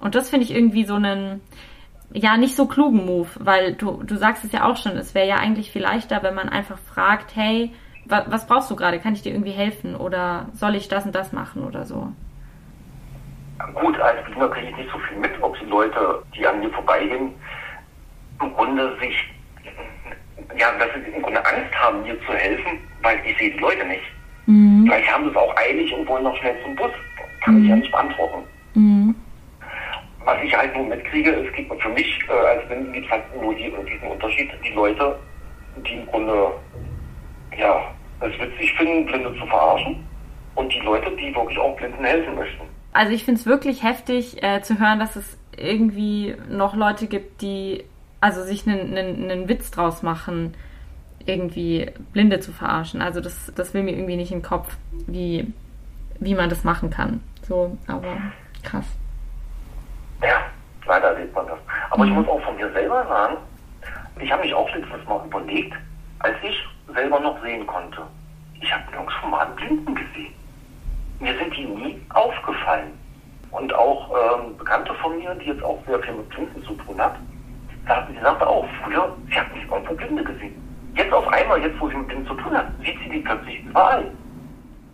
Und 0.00 0.14
das 0.14 0.30
finde 0.30 0.44
ich 0.44 0.54
irgendwie 0.54 0.84
so 0.84 0.94
einen, 0.94 1.40
ja, 2.14 2.36
nicht 2.36 2.56
so 2.56 2.66
klugen 2.66 3.06
Move, 3.06 3.28
weil 3.38 3.74
du, 3.74 4.02
du 4.02 4.16
sagst 4.16 4.44
es 4.44 4.52
ja 4.52 4.64
auch 4.64 4.76
schon, 4.76 4.96
es 4.96 5.14
wäre 5.14 5.28
ja 5.28 5.36
eigentlich 5.36 5.70
viel 5.70 5.82
leichter, 5.82 6.22
wenn 6.22 6.34
man 6.34 6.48
einfach 6.48 6.78
fragt, 6.78 7.34
hey, 7.36 7.70
wa 8.04 8.24
was 8.28 8.46
brauchst 8.46 8.70
du 8.70 8.76
gerade? 8.76 8.98
Kann 9.00 9.14
ich 9.14 9.22
dir 9.22 9.32
irgendwie 9.32 9.52
helfen? 9.52 9.96
Oder 9.96 10.46
soll 10.52 10.74
ich 10.74 10.88
das 10.88 11.06
und 11.06 11.14
das 11.14 11.32
machen 11.32 11.64
oder 11.64 11.84
so? 11.84 12.08
Gut, 13.74 13.98
als 14.00 14.24
Blinder 14.24 14.48
kriege 14.48 14.68
ich 14.70 14.76
nicht 14.76 14.90
so 14.90 14.98
viel 14.98 15.18
mit, 15.18 15.30
ob 15.40 15.58
die 15.58 15.66
Leute, 15.66 16.22
die 16.36 16.46
an 16.46 16.60
mir 16.60 16.70
vorbeigehen, 16.70 17.32
im 18.40 18.54
Grunde 18.54 18.96
sich 18.98 19.14
ja, 20.58 20.66
dass 20.78 20.88
sie 20.94 21.10
im 21.10 21.22
Grunde 21.22 21.44
Angst 21.44 21.74
haben, 21.74 22.02
mir 22.02 22.18
zu 22.26 22.32
helfen, 22.32 22.78
weil 23.02 23.18
ich 23.24 23.36
sehe 23.38 23.52
die 23.52 23.58
Leute 23.58 23.84
nicht. 23.86 24.02
Mhm. 24.46 24.84
Vielleicht 24.86 25.12
haben 25.12 25.24
sie 25.24 25.30
es 25.30 25.36
auch 25.36 25.56
eilig 25.56 25.92
und 25.94 26.06
wollen 26.08 26.24
noch 26.24 26.36
schnell 26.36 26.56
zum 26.62 26.74
Bus. 26.74 26.90
Kann 27.44 27.54
mhm. 27.54 27.62
ich 27.62 27.70
ja 27.70 27.76
nicht 27.76 27.92
beantworten. 27.92 28.42
Mhm. 28.74 29.14
Was 30.24 30.42
ich 30.42 30.56
halt 30.56 30.74
nur 30.76 30.86
mitkriege, 30.86 31.30
es 31.30 31.52
gibt 31.54 31.82
für 31.82 31.88
mich 31.88 32.18
äh, 32.28 32.32
als 32.32 32.66
Blinden 32.68 32.92
gibt 32.92 33.06
es 33.06 33.12
halt 33.12 33.24
nur 33.40 33.54
hier 33.54 33.70
diesen 33.70 34.08
Unterschied, 34.08 34.50
die 34.64 34.72
Leute, 34.72 35.18
die 35.84 35.94
im 35.94 36.06
Grunde 36.06 36.52
ja, 37.58 37.92
es 38.20 38.38
witzig 38.38 38.72
finden, 38.74 39.06
Blinde 39.06 39.34
zu 39.38 39.46
verarschen 39.46 40.04
und 40.54 40.72
die 40.72 40.80
Leute, 40.80 41.10
die 41.16 41.34
wirklich 41.34 41.58
auch 41.58 41.76
Blinden 41.76 42.04
helfen 42.04 42.34
möchten. 42.34 42.62
Also 42.92 43.12
ich 43.12 43.24
finde 43.24 43.40
es 43.40 43.46
wirklich 43.46 43.82
heftig 43.82 44.42
äh, 44.42 44.60
zu 44.62 44.78
hören, 44.78 44.98
dass 44.98 45.16
es 45.16 45.38
irgendwie 45.56 46.34
noch 46.48 46.76
Leute 46.76 47.06
gibt, 47.06 47.42
die 47.42 47.84
also 48.20 48.42
sich 48.42 48.66
einen, 48.66 48.96
einen, 48.96 49.30
einen 49.30 49.48
Witz 49.48 49.70
draus 49.70 50.02
machen, 50.02 50.54
irgendwie 51.26 51.90
Blinde 52.12 52.40
zu 52.40 52.52
verarschen. 52.52 53.02
Also 53.02 53.20
das, 53.20 53.52
das 53.54 53.74
will 53.74 53.82
mir 53.82 53.92
irgendwie 53.92 54.16
nicht 54.16 54.30
in 54.30 54.38
den 54.38 54.44
Kopf, 54.44 54.76
wie, 55.06 55.52
wie 56.20 56.34
man 56.34 56.48
das 56.48 56.64
machen 56.64 56.90
kann. 56.90 57.20
So, 57.42 57.76
aber 57.86 58.18
krass. 58.62 58.86
Ja, 60.22 60.42
leider 60.86 61.16
sieht 61.16 61.34
man 61.34 61.46
das. 61.46 61.58
Aber 61.90 62.04
mhm. 62.04 62.10
ich 62.10 62.16
muss 62.16 62.28
auch 62.28 62.42
von 62.42 62.56
mir 62.56 62.70
selber 62.72 63.04
sagen, 63.06 63.36
ich 64.20 64.30
habe 64.30 64.42
mich 64.42 64.54
auch 64.54 64.72
letztes 64.74 65.04
Mal 65.08 65.24
überlegt, 65.26 65.74
als 66.20 66.36
ich 66.42 66.64
selber 66.94 67.20
noch 67.20 67.40
sehen 67.42 67.66
konnte. 67.66 68.02
Ich 68.60 68.72
habe 68.72 68.84
nirgendwo 68.90 69.26
mal 69.26 69.46
einen 69.46 69.56
Blinden 69.56 69.94
gesehen. 69.94 70.34
Mir 71.18 71.36
sind 71.38 71.56
die 71.56 71.64
nie 71.64 72.00
aufgefallen. 72.10 72.98
Und 73.50 73.74
auch 73.74 74.10
ähm, 74.10 74.56
Bekannte 74.56 74.94
von 74.94 75.18
mir, 75.18 75.34
die 75.34 75.46
jetzt 75.46 75.62
auch 75.62 75.78
sehr 75.86 75.98
viel 76.00 76.14
mit 76.14 76.28
Blinden 76.30 76.62
zu 76.64 76.74
tun 76.74 77.00
hat, 77.00 77.16
sie 78.08 78.20
sagte 78.20 78.46
auch, 78.46 78.66
früher, 78.82 79.14
sie 79.28 79.38
hat 79.38 79.52
nicht 79.54 79.70
irgendwo 79.70 79.94
Blinde 79.94 80.24
gesehen. 80.24 80.54
Jetzt 80.94 81.12
auf 81.12 81.26
einmal, 81.28 81.60
jetzt 81.60 81.78
wo 81.80 81.88
sie 81.88 81.96
mit 81.96 82.10
denen 82.10 82.26
zu 82.26 82.34
tun 82.34 82.56
hat, 82.56 82.66
sieht 82.84 82.98
sie 83.02 83.10
die 83.10 83.20
plötzlich 83.20 83.64
überall. 83.64 84.10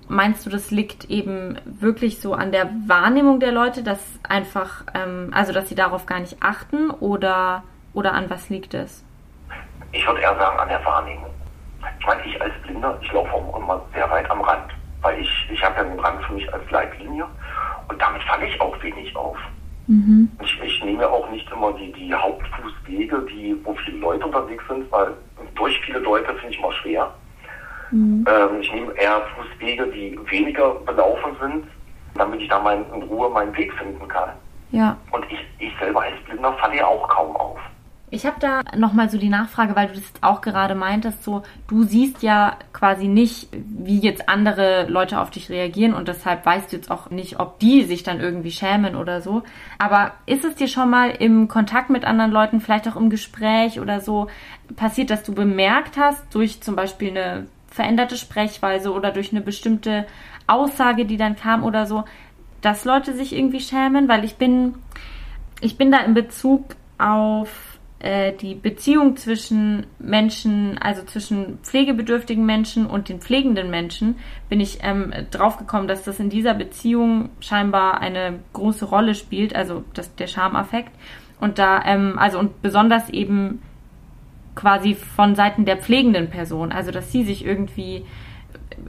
Meinst 0.09 0.47
du, 0.47 0.51
das 0.51 0.71
liegt 0.71 1.05
eben 1.11 1.59
wirklich 1.65 2.21
so 2.21 2.35
an 2.35 2.51
der 2.51 2.71
Wahrnehmung 2.87 3.41
der 3.41 3.53
Leute, 3.53 3.83
dass 3.83 4.01
einfach, 4.27 4.85
ähm, 4.95 5.31
also 5.35 5.53
dass 5.53 5.69
sie 5.69 5.75
darauf 5.75 6.07
gar 6.07 6.21
nicht 6.21 6.39
achten 6.41 6.91
oder, 6.91 7.63
oder 7.93 8.15
an 8.15 8.31
was 8.31 8.49
liegt 8.49 8.75
es? 8.75 9.05
Ich 9.93 10.07
würde 10.07 10.21
eher 10.21 10.37
sagen 10.37 10.59
an 10.59 10.69
der 10.69 10.85
Wahrnehmung. 10.85 11.31
Ich 12.01 12.07
meine, 12.07 12.25
ich 12.25 12.41
als 12.41 12.53
Blinder, 12.63 12.99
ich 13.03 13.13
laufe 13.13 13.33
auch 13.33 13.59
immer 13.59 13.83
sehr 13.95 14.11
weit 14.11 14.31
am 14.31 14.41
Rand, 14.41 14.73
weil 15.03 15.21
ich, 15.21 15.49
ich 15.51 15.63
habe 15.63 15.77
ja 15.77 15.85
den 15.85 16.01
Rand 16.01 16.25
für 16.25 16.33
mich 16.33 16.53
als 16.53 16.71
Leitlinie 16.71 17.27
und 17.89 18.01
damit 18.01 18.23
falle 18.23 18.47
ich 18.47 18.61
auch 18.61 18.83
wenig 18.83 19.15
auf. 19.17 19.37
Mhm. 19.89 20.31
Ich, 20.43 20.61
ich, 20.63 20.85
nehme 20.85 21.09
auch 21.09 21.31
nicht 21.31 21.51
immer 21.51 21.73
die, 21.73 21.91
die 21.93 22.13
Hauptfußwege, 22.13 23.27
die, 23.31 23.57
wo 23.65 23.75
viele 23.75 23.99
Leute 23.99 24.27
unterwegs 24.27 24.63
sind, 24.69 24.91
weil 24.93 25.15
durch 25.55 25.81
viele 25.81 25.99
Leute 26.01 26.35
finde 26.35 26.55
ich 26.55 26.61
mal 26.61 26.73
schwer. 26.73 27.11
Mhm. 27.91 28.25
Ähm, 28.29 28.61
ich 28.61 28.73
nehme 28.73 28.93
eher 28.95 29.23
Fußwege, 29.37 29.87
die 29.89 30.19
weniger 30.31 30.75
belaufen 30.87 31.37
sind, 31.41 31.67
damit 32.15 32.41
ich 32.41 32.49
da 32.49 32.61
mein, 32.61 32.85
in 32.95 33.03
Ruhe 33.03 33.31
meinen 33.31 33.57
Weg 33.57 33.73
finden 33.75 34.07
kann. 34.09 34.31
Ja. 34.71 34.97
Und 35.13 35.25
ich, 35.31 35.39
ich 35.59 35.73
selber 35.79 36.03
als 36.03 36.17
Blinder 36.25 36.53
falle 36.55 36.77
ja 36.77 36.87
auch 36.87 37.09
kaum 37.09 37.35
auf. 37.37 37.59
Ich 38.11 38.25
habe 38.25 38.37
da 38.41 38.63
nochmal 38.75 39.11
so 39.11 39.19
die 39.19 39.29
Nachfrage, 39.29 39.77
weil 39.77 39.89
du 39.89 39.95
das 39.95 40.13
auch 40.23 40.41
gerade 40.41 40.75
meintest, 40.75 41.25
so 41.25 41.43
du 41.67 41.83
siehst 41.83 42.23
ja 42.23 42.57
quasi 42.73 43.07
nicht, 43.07 43.49
wie 43.53 43.99
jetzt 43.99 44.31
andere 44.31 44.87
Leute 44.89 45.21
auf 45.21 45.31
dich 45.31 45.51
reagieren 45.51 45.93
und 45.93 46.09
deshalb 46.09 46.47
weißt 46.47 46.73
du 46.73 46.77
jetzt 46.77 46.91
auch 46.91 47.11
nicht, 47.11 47.39
ob 47.39 47.59
die 47.59 47.85
sich 47.85 48.05
dann 48.05 48.21
irgendwie 48.21 48.51
schämen 48.51 48.97
oder 48.97 49.21
so. 49.21 49.43
Aber 49.79 50.13
ist 50.25 50.45
es 50.45 50.55
dir 50.55 50.69
schon 50.69 50.89
mal 50.89 51.11
im 51.11 51.49
Kontakt 51.49 51.91
mit 51.91 52.07
anderen 52.07 52.31
Leuten, 52.31 52.61
vielleicht 52.61 52.89
auch 52.89 52.97
im 52.97 53.11
Gespräch 53.11 53.79
oder 53.79 54.01
so, 54.01 54.29
passiert, 54.75 55.11
dass 55.11 55.23
du 55.23 55.35
bemerkt 55.35 55.99
hast, 55.99 56.35
durch 56.35 56.63
zum 56.63 56.77
Beispiel 56.77 57.11
eine 57.11 57.47
veränderte 57.71 58.17
Sprechweise 58.17 58.93
oder 58.93 59.11
durch 59.11 59.33
eine 59.33 59.41
bestimmte 59.41 60.07
Aussage, 60.47 61.05
die 61.05 61.17
dann 61.17 61.37
kam 61.37 61.65
oder 61.65 61.87
so, 61.87 62.05
dass 62.61 62.85
Leute 62.85 63.15
sich 63.15 63.35
irgendwie 63.35 63.61
schämen? 63.61 64.09
Weil 64.09 64.25
ich 64.25 64.37
bin, 64.37 64.75
ich 65.61 65.77
bin 65.77 65.91
da 65.91 65.99
in 65.99 66.15
Bezug 66.15 66.77
auf 66.99 67.79
äh, 68.01 68.33
die 68.33 68.55
Beziehung 68.55 69.17
zwischen 69.17 69.87
Menschen, 69.99 70.79
also 70.79 71.03
zwischen 71.05 71.59
pflegebedürftigen 71.63 72.47
Menschen 72.47 72.87
und 72.87 73.09
den 73.09 73.21
pflegenden 73.21 73.71
Menschen, 73.71 74.17
bin 74.49 74.61
ich 74.61 74.79
ähm, 74.83 75.13
draufgekommen, 75.31 75.89
dass 75.89 76.05
das 76.05 76.21
in 76.21 76.31
dieser 76.31 76.55
Beziehung 76.55 77.31
scheinbar 77.41 78.01
eine 78.01 78.39
große 78.53 78.85
Rolle 78.85 79.15
spielt, 79.15 79.55
also 79.55 79.85
das, 79.95 80.15
der 80.15 80.29
Schamaffekt. 80.29 80.93
Und 81.41 81.59
da, 81.59 81.83
ähm, 81.85 82.19
also 82.19 82.39
und 82.39 82.63
besonders 82.63 83.11
eben 83.11 83.63
quasi 84.59 84.97
von 84.97 85.37
Seiten 85.37 85.65
der 85.65 85.77
pflegenden 85.77 86.31
Person, 86.31 86.73
also 86.73 86.91
dass 86.91 87.13
sie 87.13 87.23
sich 87.23 87.45
irgendwie 87.45 88.05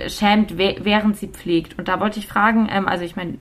schämt, 0.08 0.58
während 0.58 1.16
sie 1.16 1.28
pflegt. 1.28 1.78
Und 1.78 1.88
da 1.88 2.00
wollte 2.00 2.20
ich 2.20 2.28
fragen, 2.28 2.68
ähm, 2.72 2.88
also 2.88 3.06
ich 3.06 3.16
meine, 3.16 3.38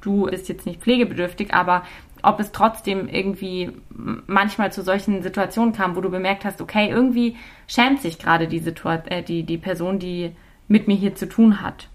du 0.00 0.26
bist 0.26 0.48
jetzt 0.48 0.66
nicht 0.66 0.80
pflegebedürftig, 0.80 1.52
aber 1.52 1.82
ob 2.22 2.38
es 2.40 2.52
trotzdem 2.52 3.08
irgendwie 3.08 3.72
manchmal 3.90 4.72
zu 4.72 4.82
solchen 4.82 5.22
Situationen 5.22 5.72
kam, 5.72 5.96
wo 5.96 6.00
du 6.00 6.10
bemerkt 6.10 6.44
hast, 6.44 6.60
okay, 6.60 6.88
irgendwie 6.88 7.36
schämt 7.66 8.02
sich 8.02 8.18
gerade 8.18 8.46
die, 8.46 8.62
äh, 9.08 9.22
die, 9.22 9.42
die 9.42 9.58
Person, 9.58 9.98
die 9.98 10.34
mit 10.68 10.86
mir 10.86 10.96
hier 10.96 11.14
zu 11.14 11.28
tun 11.28 11.60
hat. 11.60 11.88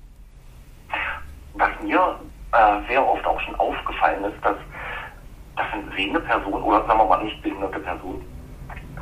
Was 1.53 1.71
mir 1.81 2.19
äh, 2.51 2.87
sehr 2.89 3.05
oft 3.05 3.25
auch 3.25 3.39
schon 3.41 3.55
aufgefallen 3.55 4.25
ist, 4.25 4.43
dass, 4.43 4.57
dass 5.55 5.65
eine 5.71 5.95
sehende 5.95 6.19
Person 6.19 6.63
oder 6.63 6.85
sagen 6.85 6.99
wir 6.99 7.05
mal 7.05 7.23
nicht 7.23 7.41
behinderte 7.41 7.79
Person, 7.79 8.21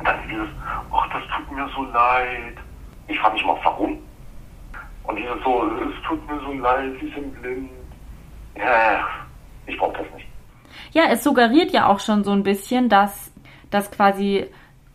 dann 0.04 0.16
dieses, 0.28 0.48
ach, 0.92 1.08
das 1.12 1.22
tut 1.36 1.56
mir 1.56 1.68
so 1.74 1.82
leid. 1.84 2.56
Ich 3.08 3.18
frage 3.18 3.34
mich 3.34 3.44
mal, 3.44 3.58
warum? 3.62 3.98
Und 5.04 5.16
dieses 5.16 5.42
so, 5.42 5.70
es 5.76 6.02
tut 6.06 6.26
mir 6.30 6.40
so 6.40 6.52
leid, 6.52 6.92
sie 7.00 7.08
sind 7.10 7.42
blind. 7.42 7.70
Ja, 8.56 9.06
ich 9.66 9.76
brauche 9.76 9.92
das 9.98 10.06
nicht 10.14 10.26
ja, 10.92 11.04
es 11.10 11.24
suggeriert 11.24 11.72
ja 11.72 11.86
auch 11.86 12.00
schon 12.00 12.22
so 12.24 12.32
ein 12.32 12.42
bisschen, 12.42 12.88
dass 12.88 13.32
das 13.70 13.90
quasi 13.90 14.46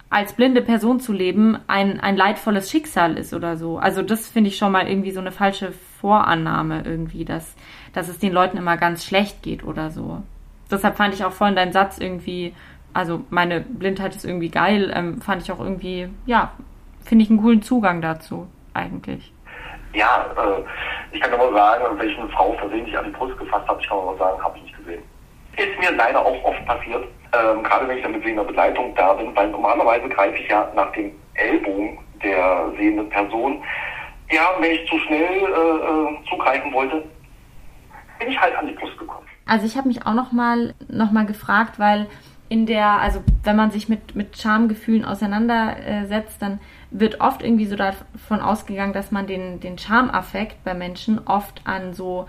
als 0.10 0.34
blinde 0.34 0.62
Person 0.62 1.00
zu 1.00 1.12
leben 1.12 1.58
ein, 1.68 2.00
ein 2.00 2.16
leidvolles 2.16 2.72
Schicksal 2.72 3.18
ist 3.18 3.34
oder 3.34 3.58
so. 3.58 3.78
Also 3.78 4.02
das 4.04 4.28
finde 4.28 4.50
ich 4.50 4.58
schon 4.58 4.72
mal 4.72 4.88
irgendwie 4.88 5.12
so 5.12 5.20
eine 5.20 5.32
falsche 5.32 5.74
Vorannahme 6.00 6.84
irgendwie, 6.86 7.26
dass, 7.26 7.56
dass 7.94 8.08
es 8.08 8.20
den 8.20 8.32
Leuten 8.32 8.58
immer 8.58 8.78
ganz 8.78 9.04
schlecht 9.04 9.42
geht 9.42 9.64
oder 9.66 9.92
so. 9.92 10.22
Deshalb 10.72 10.96
fand 10.96 11.14
ich 11.14 11.26
auch 11.26 11.32
vorhin 11.32 11.56
deinen 11.56 11.74
Satz 11.74 11.98
irgendwie, 11.98 12.54
also 12.94 13.22
meine 13.30 13.62
Blindheit 13.62 14.16
ist 14.16 14.26
irgendwie 14.26 14.50
geil, 14.50 14.92
ähm, 14.96 15.22
fand 15.22 15.42
ich 15.42 15.52
auch 15.52 15.60
irgendwie, 15.60 16.10
ja, 16.26 16.52
finde 17.06 17.24
ich 17.24 17.30
einen 17.30 17.42
coolen 17.42 17.62
Zugang 17.62 18.02
dazu 18.02 18.48
eigentlich. 18.74 19.32
Ja, 19.94 20.26
äh, 20.38 20.64
ich 21.16 21.22
kann 21.22 21.34
aber 21.34 21.52
sagen, 21.54 21.84
welche 21.98 22.20
eine 22.20 22.30
Frau 22.30 22.54
versehentlich 22.54 22.98
an 22.98 23.06
die 23.06 23.12
Brust 23.12 23.38
gefasst 23.38 23.68
hat, 23.68 23.80
ich 23.82 23.88
kann 23.88 23.98
aber 23.98 24.18
sagen, 24.18 24.44
habe 24.44 24.58
ich 24.58 24.64
nicht 24.64 24.78
gesehen. 24.78 25.04
Ist 25.56 25.80
mir 25.80 25.96
leider 25.96 26.24
auch 26.24 26.44
oft 26.44 26.66
passiert, 26.66 27.08
ähm, 27.34 27.64
gerade 27.64 27.88
wenn 27.88 27.98
ich 27.98 28.04
dann 28.04 28.12
mit 28.12 28.24
sehender 28.24 28.44
Begleitung 28.44 28.94
da 28.96 29.14
bin, 29.14 29.36
weil 29.36 29.50
normalerweise 29.50 30.08
greife 30.10 30.38
ich 30.38 30.48
ja 30.50 30.70
nach 30.76 30.92
dem 30.92 31.12
Ellbogen 31.34 31.98
der 32.24 32.72
sehenden 32.78 33.10
Person. 33.10 33.64
Ja, 34.30 34.50
wenn 34.60 34.72
ich 34.72 34.88
zu 34.88 34.98
schnell 35.00 35.24
äh, 35.24 35.46
äh 35.46 36.30
zugreifen 36.30 36.74
wollte, 36.74 37.04
bin 38.20 38.30
ich 38.30 38.40
halt 38.40 38.56
an 38.58 38.68
die 38.68 38.74
Brust 38.74 38.98
gekommen. 38.98 39.26
Also 39.46 39.66
ich 39.66 39.78
habe 39.78 39.88
mich 39.88 40.06
auch 40.06 40.14
noch 40.14 40.32
mal, 40.32 40.74
noch 40.90 41.12
mal 41.12 41.26
gefragt, 41.26 41.80
weil 41.80 42.08
in 42.50 42.66
der, 42.66 43.02
also 43.02 43.24
wenn 43.44 43.56
man 43.56 43.72
sich 43.72 43.90
mit, 43.90 44.16
mit 44.16 44.38
Schamgefühlen 44.38 45.06
auseinandersetzt, 45.06 46.42
dann 46.42 46.60
wird 46.92 47.20
oft 47.20 47.44
irgendwie 47.44 47.66
so 47.66 47.76
davon 47.76 48.40
ausgegangen, 48.40 48.94
dass 48.94 49.12
man 49.12 49.28
den, 49.28 49.60
den 49.60 49.78
Schamaffekt 49.78 50.64
bei 50.64 50.74
Menschen 50.74 51.20
oft 51.26 51.62
an 51.66 51.94
so 51.94 52.28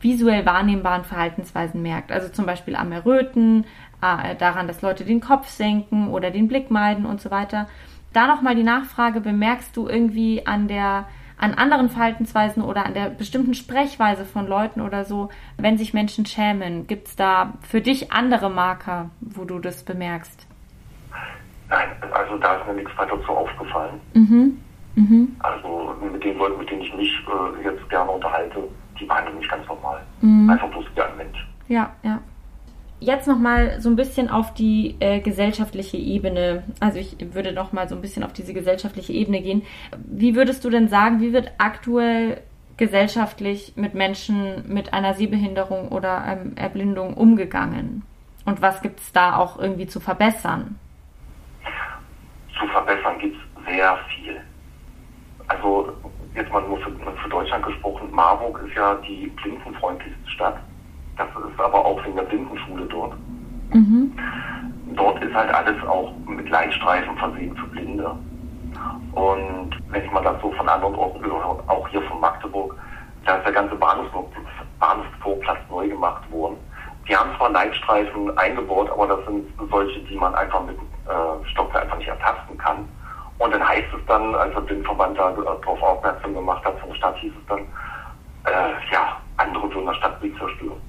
visuell 0.00 0.46
wahrnehmbaren 0.46 1.04
Verhaltensweisen 1.04 1.82
merkt. 1.82 2.12
Also 2.12 2.28
zum 2.28 2.46
Beispiel 2.46 2.76
am 2.76 2.92
Erröten, 2.92 3.64
daran, 4.00 4.68
dass 4.68 4.82
Leute 4.82 5.04
den 5.04 5.20
Kopf 5.20 5.48
senken 5.48 6.08
oder 6.08 6.30
den 6.30 6.46
Blick 6.46 6.70
meiden 6.70 7.04
und 7.04 7.20
so 7.20 7.30
weiter. 7.30 7.68
Da 8.12 8.26
nochmal 8.26 8.54
die 8.54 8.62
Nachfrage, 8.62 9.20
bemerkst 9.20 9.76
du 9.76 9.88
irgendwie 9.88 10.46
an 10.46 10.68
der 10.68 11.06
an 11.38 11.54
anderen 11.54 11.88
Verhaltensweisen 11.88 12.62
oder 12.62 12.84
an 12.84 12.94
der 12.94 13.10
bestimmten 13.10 13.54
Sprechweise 13.54 14.24
von 14.24 14.46
Leuten 14.46 14.80
oder 14.80 15.04
so, 15.04 15.30
wenn 15.56 15.78
sich 15.78 15.94
Menschen 15.94 16.26
schämen? 16.26 16.86
Gibt 16.86 17.08
es 17.08 17.16
da 17.16 17.54
für 17.62 17.80
dich 17.80 18.12
andere 18.12 18.50
Marker, 18.50 19.10
wo 19.20 19.44
du 19.44 19.58
das 19.58 19.82
bemerkst? 19.84 20.46
Nein, 21.68 21.88
also 22.12 22.38
da 22.38 22.56
ist 22.56 22.66
mir 22.66 22.74
nichts 22.74 22.96
weiter 22.96 23.20
zu 23.24 23.32
aufgefallen. 23.32 24.00
Mhm. 24.14 24.60
Mhm. 24.94 25.36
Also 25.40 25.94
mit 26.12 26.24
den 26.24 26.38
Leuten, 26.38 26.58
mit 26.58 26.70
denen 26.70 26.82
ich 26.82 26.94
mich 26.94 27.10
äh, 27.10 27.64
jetzt 27.64 27.88
gerne 27.88 28.10
unterhalte, 28.10 28.64
die 28.98 29.04
behandeln 29.04 29.38
mich 29.38 29.48
ganz 29.48 29.66
normal. 29.68 30.00
Mhm. 30.20 30.50
Einfach 30.50 30.68
bloß 30.70 30.84
wie 30.94 31.00
ein 31.00 31.16
Mensch. 31.16 31.46
Ja, 31.68 31.90
ja 32.02 32.20
jetzt 33.00 33.26
nochmal 33.26 33.80
so 33.80 33.88
ein 33.88 33.96
bisschen 33.96 34.28
auf 34.28 34.54
die 34.54 34.96
äh, 35.00 35.20
gesellschaftliche 35.20 35.96
Ebene. 35.96 36.64
Also 36.80 36.98
ich 36.98 37.16
würde 37.34 37.52
nochmal 37.52 37.88
so 37.88 37.94
ein 37.94 38.00
bisschen 38.00 38.24
auf 38.24 38.32
diese 38.32 38.54
gesellschaftliche 38.54 39.12
Ebene 39.12 39.40
gehen. 39.40 39.62
Wie 39.96 40.34
würdest 40.34 40.64
du 40.64 40.70
denn 40.70 40.88
sagen, 40.88 41.20
wie 41.20 41.32
wird 41.32 41.52
aktuell 41.58 42.40
gesellschaftlich 42.76 43.72
mit 43.76 43.94
Menschen 43.94 44.72
mit 44.72 44.92
einer 44.92 45.14
Sehbehinderung 45.14 45.88
oder 45.88 46.24
ähm, 46.26 46.56
Erblindung 46.56 47.14
umgegangen? 47.14 48.02
Und 48.44 48.62
was 48.62 48.80
gibt 48.82 49.00
es 49.00 49.12
da 49.12 49.36
auch 49.36 49.58
irgendwie 49.58 49.86
zu 49.86 50.00
verbessern? 50.00 50.78
Zu 52.58 52.66
verbessern 52.68 53.18
gibt 53.18 53.36
es 53.36 53.72
sehr 53.72 53.98
viel. 54.08 54.40
Also 55.48 55.92
jetzt 56.34 56.50
mal 56.50 56.62
nur 56.62 56.78
für, 56.78 56.90
für 56.90 57.28
Deutschland 57.28 57.64
gesprochen, 57.64 58.08
Marburg 58.10 58.62
ist 58.66 58.74
ja 58.74 58.94
die 59.06 59.26
blindenfreundlichste 59.42 60.30
Stadt 60.30 60.58
das 61.18 61.28
ist 61.28 61.60
aber 61.60 61.84
auch 61.84 62.02
wegen 62.04 62.16
der 62.16 62.22
Blindenschule 62.22 62.84
dort. 62.86 63.12
Mhm. 63.74 64.12
Dort 64.94 65.22
ist 65.22 65.34
halt 65.34 65.52
alles 65.52 65.76
auch 65.86 66.12
mit 66.26 66.48
Leitstreifen 66.48 67.16
versehen 67.16 67.56
für 67.56 67.66
Blinde. 67.66 68.16
Und 69.12 69.70
wenn 69.90 70.04
ich 70.04 70.12
mal 70.12 70.22
das 70.22 70.40
so 70.40 70.52
von 70.52 70.68
anderen 70.68 70.94
Orten 70.94 71.24
höre, 71.24 71.44
auch 71.44 71.88
hier 71.88 72.02
von 72.02 72.20
Magdeburg, 72.20 72.74
da 73.26 73.36
ist 73.36 73.44
der 73.44 73.52
ganze 73.52 73.74
Bahnhofsvorplatz 73.74 75.58
neu 75.70 75.88
gemacht 75.88 76.30
worden. 76.30 76.56
Die 77.08 77.16
haben 77.16 77.30
zwar 77.36 77.50
Leitstreifen 77.50 78.36
eingebaut, 78.38 78.90
aber 78.90 79.06
das 79.08 79.24
sind 79.26 79.46
solche, 79.70 80.00
die 80.00 80.16
man 80.16 80.34
einfach 80.34 80.64
mit 80.64 80.76
äh, 80.76 81.48
Stockwerk 81.48 81.84
einfach 81.84 81.98
nicht 81.98 82.08
ertasten 82.08 82.56
kann. 82.58 82.88
Und 83.38 83.52
dann 83.52 83.66
heißt 83.66 83.88
es 83.94 84.04
dann, 84.06 84.34
als 84.34 84.52
der 84.54 84.60
Blindverband 84.60 85.18
da 85.18 85.30
darauf 85.30 85.82
aufmerksam 85.82 86.34
gemacht 86.34 86.64
hat 86.64 86.78
von 86.80 86.90
der 86.90 86.96
Stadt, 86.96 87.16
hieß 87.16 87.32
es 87.32 87.46
dann, 87.48 87.60
äh, 87.60 88.92
ja, 88.92 89.16
andere 89.36 89.72
würden 89.72 89.86
das 89.86 89.96
Stadtbild 89.96 90.36
zerstören. 90.38 90.87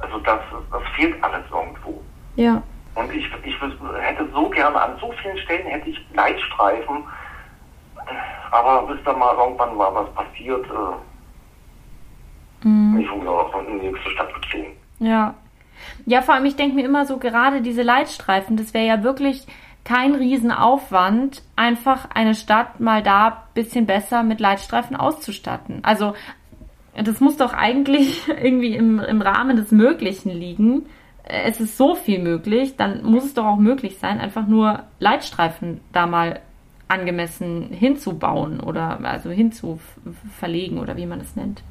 Also 0.00 0.18
das, 0.18 0.40
das 0.70 0.82
fehlt 0.94 1.22
alles 1.22 1.44
irgendwo. 1.50 2.00
Ja. 2.36 2.62
Und 2.94 3.12
ich, 3.12 3.28
ich 3.44 3.54
hätte 3.60 4.28
so 4.32 4.48
gerne, 4.48 4.80
an 4.80 4.96
so 5.00 5.12
vielen 5.22 5.38
Stellen 5.38 5.66
hätte 5.66 5.90
ich 5.90 6.00
Leitstreifen, 6.14 7.04
aber 8.50 8.86
bis 8.86 8.98
dann 9.04 9.18
mal 9.18 9.36
irgendwann 9.36 9.76
mal 9.76 9.94
was 9.94 10.10
passiert, 10.14 10.64
äh, 10.66 12.66
mhm. 12.66 12.98
ich 12.98 13.06
schon 13.06 13.20
wieder 13.20 13.50
in 13.68 13.80
die 13.80 13.88
nächste 13.88 14.10
Stadt 14.10 14.34
gezogen. 14.34 14.76
Ja. 14.98 15.34
Ja, 16.06 16.22
vor 16.22 16.34
allem, 16.34 16.44
ich 16.44 16.56
denke 16.56 16.74
mir 16.74 16.84
immer 16.84 17.06
so, 17.06 17.18
gerade 17.18 17.62
diese 17.62 17.82
Leitstreifen, 17.82 18.56
das 18.56 18.74
wäre 18.74 18.86
ja 18.86 19.04
wirklich 19.04 19.46
kein 19.84 20.14
Riesenaufwand, 20.14 21.42
einfach 21.56 22.08
eine 22.12 22.34
Stadt 22.34 22.80
mal 22.80 23.02
da 23.02 23.28
ein 23.28 23.34
bisschen 23.54 23.86
besser 23.86 24.22
mit 24.22 24.40
Leitstreifen 24.40 24.96
auszustatten. 24.96 25.82
Also 25.82 26.14
das 27.02 27.20
muss 27.20 27.36
doch 27.36 27.52
eigentlich 27.52 28.28
irgendwie 28.42 28.74
im, 28.74 29.00
im 29.00 29.22
Rahmen 29.22 29.56
des 29.56 29.70
Möglichen 29.70 30.30
liegen. 30.30 30.86
Es 31.24 31.60
ist 31.60 31.76
so 31.76 31.94
viel 31.94 32.20
möglich, 32.20 32.76
dann 32.76 33.04
muss 33.04 33.24
es 33.24 33.34
doch 33.34 33.44
auch 33.44 33.58
möglich 33.58 33.98
sein, 33.98 34.18
einfach 34.18 34.46
nur 34.46 34.84
Leitstreifen 34.98 35.80
da 35.92 36.06
mal 36.06 36.40
angemessen 36.88 37.68
hinzubauen 37.70 38.60
oder 38.60 38.98
also 39.02 39.30
hinzuverlegen 39.30 40.78
oder 40.78 40.96
wie 40.96 41.04
man 41.04 41.20
es 41.20 41.36
nennt. 41.36 41.62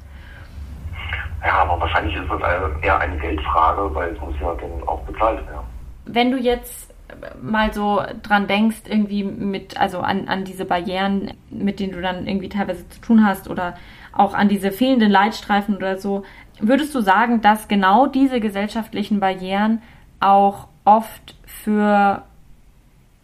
Ja, 1.44 1.54
aber 1.54 1.80
wahrscheinlich 1.80 2.14
ist 2.14 2.30
das 2.30 2.40
eher 2.82 3.00
eine 3.00 3.18
Geldfrage, 3.18 3.92
weil 3.94 4.12
es 4.12 4.20
muss 4.20 4.34
ja 4.40 4.54
dann 4.54 4.88
auch 4.88 5.00
bezahlt 5.00 5.44
werden. 5.46 5.66
Wenn 6.06 6.30
du 6.30 6.38
jetzt 6.38 6.94
mal 7.40 7.72
so 7.72 8.02
dran 8.22 8.46
denkst, 8.46 8.82
irgendwie 8.86 9.24
mit, 9.24 9.78
also 9.78 10.00
an, 10.00 10.28
an 10.28 10.44
diese 10.44 10.64
Barrieren, 10.64 11.32
mit 11.50 11.80
denen 11.80 11.92
du 11.92 12.00
dann 12.00 12.26
irgendwie 12.26 12.48
teilweise 12.48 12.88
zu 12.88 13.00
tun 13.00 13.24
hast 13.24 13.48
oder 13.48 13.74
auch 14.12 14.34
an 14.34 14.48
diese 14.48 14.70
fehlenden 14.70 15.10
Leitstreifen 15.10 15.76
oder 15.76 15.98
so, 15.98 16.24
würdest 16.60 16.94
du 16.94 17.00
sagen, 17.00 17.40
dass 17.40 17.68
genau 17.68 18.06
diese 18.06 18.40
gesellschaftlichen 18.40 19.20
Barrieren 19.20 19.82
auch 20.20 20.68
oft 20.84 21.36
für 21.46 22.22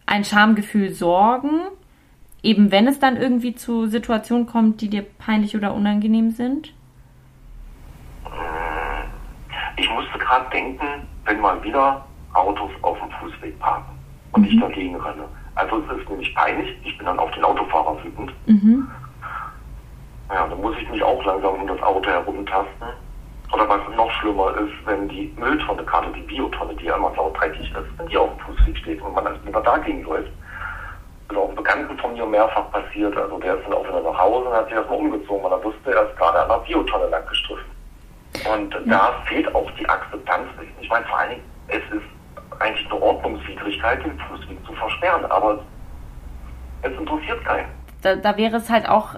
ein 0.05 0.23
Schamgefühl 0.23 0.91
sorgen, 0.91 1.61
eben 2.43 2.71
wenn 2.71 2.87
es 2.87 2.99
dann 2.99 3.17
irgendwie 3.17 3.55
zu 3.55 3.87
Situationen 3.87 4.45
kommt, 4.45 4.81
die 4.81 4.89
dir 4.89 5.01
peinlich 5.01 5.55
oder 5.55 5.73
unangenehm 5.73 6.31
sind? 6.31 6.73
Ich 9.77 9.89
musste 9.89 10.17
gerade 10.19 10.49
denken, 10.51 10.85
wenn 11.25 11.41
mal 11.41 11.61
wieder 11.63 12.05
Autos 12.33 12.71
auf 12.81 12.97
dem 12.99 13.09
Fußweg 13.11 13.57
parken 13.59 13.97
und 14.31 14.43
mhm. 14.43 14.47
ich 14.47 14.59
dagegen 14.59 14.95
renne. 14.95 15.25
Also 15.55 15.77
es 15.79 15.99
ist 15.99 16.09
nämlich 16.09 16.33
peinlich, 16.35 16.77
ich 16.83 16.97
bin 16.97 17.05
dann 17.07 17.17
auf 17.17 17.31
den 17.31 17.43
Autofahrer 17.43 17.97
wütend. 18.03 18.31
Mhm. 18.45 18.87
Ja, 20.29 20.47
dann 20.47 20.61
muss 20.61 20.75
ich 20.77 20.89
mich 20.89 21.03
auch 21.03 21.23
langsam 21.23 21.55
um 21.55 21.67
das 21.67 21.81
Auto 21.81 22.09
herumtasten. 22.09 22.87
Oder 23.53 23.69
was 23.69 23.79
noch 23.95 24.11
schlimmer 24.11 24.55
ist, 24.57 24.73
wenn 24.85 25.07
die 25.07 25.33
Mülltonne, 25.37 25.83
gerade 25.83 26.11
die 26.13 26.21
Biotonne, 26.21 26.75
die 26.75 26.85
ja 26.85 26.95
immer 26.95 27.11
dreckig 27.11 27.71
ist, 27.71 27.97
wenn 27.97 28.07
die 28.07 28.17
auf 28.17 28.29
dem 28.29 28.39
Fußweg 28.39 28.77
steht 28.77 29.01
und 29.01 29.13
man 29.13 29.27
als 29.27 29.37
Blinder 29.39 29.61
dagegen 29.61 30.03
läuft. 30.03 30.31
Das 31.27 31.37
ist 31.37 31.41
auch 31.41 31.47
einem 31.47 31.55
Bekannten 31.55 31.97
von 31.97 32.13
mir 32.13 32.25
mehrfach 32.25 32.71
passiert. 32.71 33.15
Also 33.15 33.39
der 33.39 33.55
ist 33.55 33.65
dann 33.65 33.73
auch 33.73 33.83
wieder 33.83 34.01
nach 34.01 34.17
Hause 34.17 34.49
und 34.49 34.55
hat 34.55 34.65
sich 34.65 34.75
erstmal 34.75 34.99
umgezogen, 34.99 35.43
weil 35.43 35.51
er 35.51 35.63
wusste, 35.63 35.93
er 35.93 36.09
ist 36.09 36.17
gerade 36.17 36.39
an 36.39 36.49
der 36.49 36.57
Biotonne 36.57 37.07
lang 37.07 37.25
gestriffen. 37.27 37.71
Und 38.51 38.73
ja. 38.73 38.81
da 38.85 39.13
fehlt 39.27 39.53
auch 39.55 39.69
die 39.79 39.87
Akzeptanz. 39.87 40.47
Ich 40.81 40.89
meine, 40.89 41.05
vor 41.05 41.17
allen 41.17 41.29
Dingen, 41.31 41.43
es 41.67 41.83
ist 41.95 42.05
eigentlich 42.59 42.91
eine 42.91 43.01
Ordnungswidrigkeit, 43.01 44.03
den 44.03 44.19
Fußweg 44.19 44.65
zu 44.65 44.73
versperren, 44.73 45.25
aber 45.25 45.59
es 46.81 46.91
interessiert 46.91 47.43
keinen. 47.45 47.69
Da, 48.01 48.15
da 48.15 48.37
wäre 48.37 48.57
es 48.57 48.69
halt 48.69 48.87
auch 48.87 49.15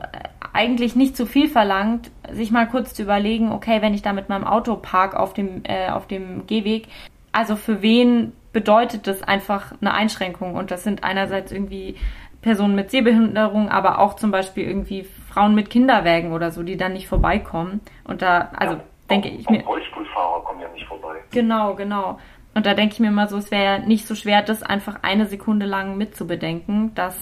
eigentlich 0.58 0.96
nicht 0.96 1.16
zu 1.16 1.28
viel 1.28 1.48
verlangt, 1.48 2.10
sich 2.32 2.50
mal 2.50 2.68
kurz 2.68 2.96
zu 2.96 3.04
überlegen, 3.04 3.52
okay, 3.52 3.82
wenn 3.84 3.94
ich 3.94 4.02
da 4.02 4.12
mit 4.12 4.28
meinem 4.28 4.44
Auto 4.44 4.76
park 4.76 5.16
auf 5.16 5.34
dem, 5.34 5.62
äh, 5.66 5.90
auf 5.90 6.08
dem 6.08 6.48
Gehweg, 6.48 6.88
also 7.32 7.56
für 7.56 7.84
wen 7.84 8.34
bedeutet 8.54 9.06
das 9.06 9.22
einfach 9.22 9.74
eine 9.80 9.94
Einschränkung? 9.94 10.56
Und 10.56 10.72
das 10.72 10.84
sind 10.84 11.04
einerseits 11.04 11.52
irgendwie 11.52 11.96
Personen 12.42 12.74
mit 12.74 12.90
Sehbehinderung, 12.90 13.70
aber 13.70 14.00
auch 14.00 14.16
zum 14.16 14.32
Beispiel 14.32 14.68
irgendwie 14.68 15.04
Frauen 15.30 15.54
mit 15.54 15.70
Kinderwägen 15.70 16.32
oder 16.34 16.50
so, 16.50 16.64
die 16.64 16.76
dann 16.76 16.94
nicht 16.94 17.08
vorbeikommen. 17.08 17.82
Und 18.04 18.24
da, 18.24 18.50
also 18.58 18.76
ja, 18.78 18.82
denke 19.12 19.30
auch, 19.30 19.40
ich 19.40 19.50
mir. 19.50 19.64
Rollstuhlfahrer 19.64 20.44
kommen 20.44 20.62
ja 20.62 20.70
nicht 20.70 20.88
vorbei. 20.88 21.18
Genau, 21.30 21.76
genau. 21.76 22.18
Und 22.56 22.66
da 22.66 22.74
denke 22.74 22.94
ich 22.94 23.00
mir 23.00 23.12
mal 23.12 23.30
so, 23.30 23.38
es 23.38 23.52
wäre 23.52 23.82
nicht 23.82 24.08
so 24.08 24.16
schwer, 24.16 24.42
das 24.42 24.64
einfach 24.64 25.04
eine 25.04 25.28
Sekunde 25.28 25.68
lang 25.68 25.98
mitzubedenken, 25.98 26.96
dass 26.96 27.16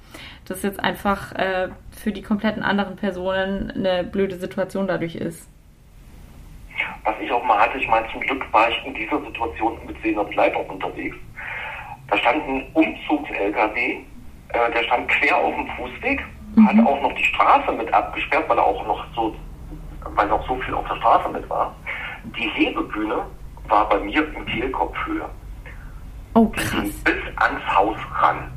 das 0.46 0.62
jetzt 0.62 0.80
einfach 0.80 1.32
äh, 1.32 1.68
für 1.98 2.12
die 2.12 2.22
kompletten 2.22 2.62
anderen 2.62 2.96
Personen 2.96 3.70
eine 3.70 4.04
blöde 4.04 4.36
Situation 4.36 4.86
dadurch 4.86 5.16
ist. 5.16 5.48
Was 7.04 7.14
ich 7.20 7.30
auch 7.32 7.44
mal 7.44 7.58
hatte, 7.58 7.78
ich 7.78 7.88
meine, 7.88 8.06
zum 8.12 8.20
Glück 8.20 8.44
war 8.52 8.68
ich 8.68 8.86
in 8.86 8.94
dieser 8.94 9.20
Situation 9.24 9.78
mit 9.86 10.00
sehender 10.02 10.24
Begleitung 10.24 10.66
unterwegs. 10.66 11.16
Da 12.08 12.16
stand 12.16 12.46
ein 12.46 12.66
Umzugs-LKW, 12.74 13.98
äh, 14.48 14.72
der 14.72 14.82
stand 14.84 15.08
quer 15.08 15.36
auf 15.36 15.54
dem 15.54 15.68
Fußweg, 15.76 16.22
mhm. 16.54 16.68
hat 16.68 16.86
auch 16.86 17.02
noch 17.02 17.14
die 17.14 17.24
Straße 17.24 17.72
mit 17.72 17.92
abgesperrt, 17.92 18.48
weil 18.48 18.58
er 18.58 18.64
auch 18.64 18.86
noch 18.86 19.04
so, 19.14 19.34
weil 20.14 20.28
noch 20.28 20.46
so 20.46 20.56
viel 20.56 20.74
auf 20.74 20.86
der 20.88 20.96
Straße 20.96 21.28
mit 21.30 21.48
war. 21.50 21.74
Die 22.36 22.48
Hebebühne 22.48 23.26
war 23.68 23.88
bei 23.88 23.98
mir 24.00 24.26
im 24.34 24.46
Kehlkopfhöhe. 24.46 25.28
Oh, 26.34 26.46
krass. 26.48 27.02
Bis 27.04 27.14
ans 27.36 27.76
Haus 27.76 27.96
ran. 28.14 28.50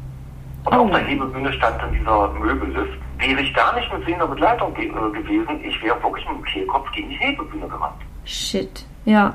Und 0.66 0.74
oh. 0.74 0.84
auf 0.84 0.92
der 0.92 1.00
Hebebühne 1.00 1.52
stand 1.54 1.82
dann 1.82 1.92
dieser 1.94 2.30
Möbellift, 2.34 3.00
wäre 3.22 3.42
ich 3.42 3.54
da 3.54 3.72
nicht 3.74 3.92
mit 3.94 4.06
sehender 4.06 4.28
Begleitung 4.28 4.74
ge 4.74 4.88
äh, 4.88 4.92
gewesen, 4.92 5.64
ich 5.64 5.82
wäre 5.82 6.02
wirklich 6.02 6.28
mit 6.28 6.38
dem 6.38 6.44
Kehlkopf 6.46 6.92
gegen 6.92 7.10
die 7.10 7.18
Hebebühne 7.18 7.68
gerannt. 7.68 8.02
Shit, 8.26 8.86
ja. 9.06 9.34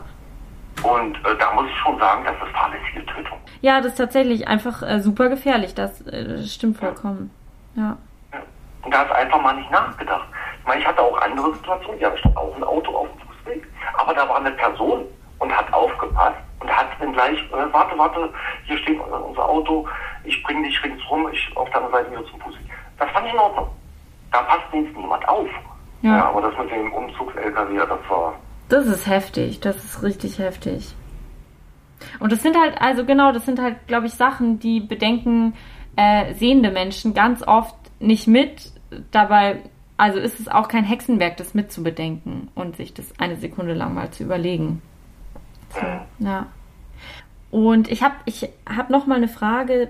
Und 0.83 1.17
äh, 1.25 1.37
da 1.39 1.55
muss 1.55 1.67
ich 1.69 1.77
schon 1.79 1.99
sagen, 1.99 2.25
das 2.25 2.35
ist 2.35 2.55
fahrlässige 2.55 3.07
Tötung. 3.07 3.39
Ja, 3.63 3.81
das 3.81 3.93
ist 3.93 3.97
tatsächlich 3.97 4.47
einfach 4.47 4.83
äh, 4.83 5.01
super 5.01 5.29
gefährlich. 5.29 5.75
Das, 5.75 6.07
äh, 6.07 6.43
stimmt 6.45 6.79
vollkommen. 6.79 7.31
Ja. 7.75 7.97
Ja. 8.33 8.43
Und 8.83 8.93
da 8.93 9.03
ist 9.03 9.13
einfach 9.13 9.41
mal 9.41 9.55
nicht 9.55 9.71
nachgedacht. 9.71 10.29
Ich 10.61 10.67
meine, 10.67 10.81
ich 10.81 10.87
hatte 10.87 11.01
auch 11.01 11.21
andere 11.23 11.55
Situationen. 11.55 12.01
Ja, 12.01 12.15
stand 12.17 12.37
auch 12.37 12.55
ein 12.55 12.65
Auto 12.65 12.95
auf 12.95 13.09
dem 13.09 13.21
Fußweg. 13.21 13.67
Aber 13.95 14.13
da 14.13 14.29
war 14.29 14.37
eine 14.37 14.51
Person 14.53 15.05
und 15.39 15.57
hat 15.57 15.73
aufgepasst 15.73 16.37
und 16.61 16.71
hat 16.71 16.89
dann 17.01 17.13
gleich, 17.13 17.39
äh, 17.39 17.73
warte, 17.73 17.97
warte, 17.97 18.31
hier 18.65 18.79
steht 18.79 19.01
unser 19.01 19.49
Auto, 19.49 19.89
ich 20.25 20.43
bringe 20.43 20.65
dich 20.65 20.83
ringsrum, 20.83 21.29
ich 21.33 21.51
auf 21.57 21.71
deiner 21.71 21.91
Seite 21.91 22.11
wieder 22.11 22.25
zum 22.27 22.41
Fußweg. 22.41 22.66
Das 22.99 23.11
fand 23.11 23.27
ich 23.27 23.33
in 23.33 23.39
Ordnung. 23.39 23.69
Da 24.33 24.43
passt 24.43 24.73
jetzt 24.73 24.97
niemand 24.97 25.29
auf. 25.29 25.49
Ja. 26.03 26.17
Ja, 26.17 26.29
aber 26.29 26.43
das 26.43 26.59
mit 26.59 26.71
dem 26.71 26.93
Umzugs-LKW, 26.93 27.77
das 27.77 28.11
war, 28.11 28.35
Das 28.69 28.87
ist 28.87 29.07
heftig, 29.07 29.61
das 29.61 29.77
ist 29.77 30.03
richtig 30.03 30.39
heftig. 30.39 30.95
Und 32.21 32.33
das 32.33 32.43
sind 32.43 32.57
halt, 32.59 32.81
also 32.81 33.05
genau, 33.05 33.33
das 33.33 33.47
sind 33.47 33.61
halt, 33.61 33.87
glaube 33.87 34.07
ich, 34.07 34.15
Sachen, 34.15 34.59
die 34.59 34.81
bedenken 34.81 35.55
äh, 35.97 36.35
sehende 36.35 36.71
Menschen 36.71 37.15
ganz 37.15 37.43
oft 37.47 37.75
nicht 37.99 38.27
mit. 38.27 38.73
Dabei, 39.11 39.63
also 39.97 40.19
ist 40.19 40.39
es 40.39 40.49
auch 40.49 40.69
kein 40.69 40.85
Hexenwerk, 40.85 41.37
das 41.39 41.55
mitzubedenken 41.55 42.49
und 42.55 42.77
sich 42.77 42.95
das 42.95 43.19
eine 43.19 43.37
Sekunde 43.37 43.75
lang 43.75 43.95
mal 43.95 44.11
zu 44.11 44.25
überlegen. 44.25 44.83
So, 45.71 46.25
ja. 46.25 46.47
Und 47.51 47.91
ich 47.91 48.03
habe 48.03 48.15
ich 48.27 48.49
hab 48.69 48.91
noch 48.91 49.07
mal 49.07 49.17
eine 49.17 49.29
Frage 49.29 49.89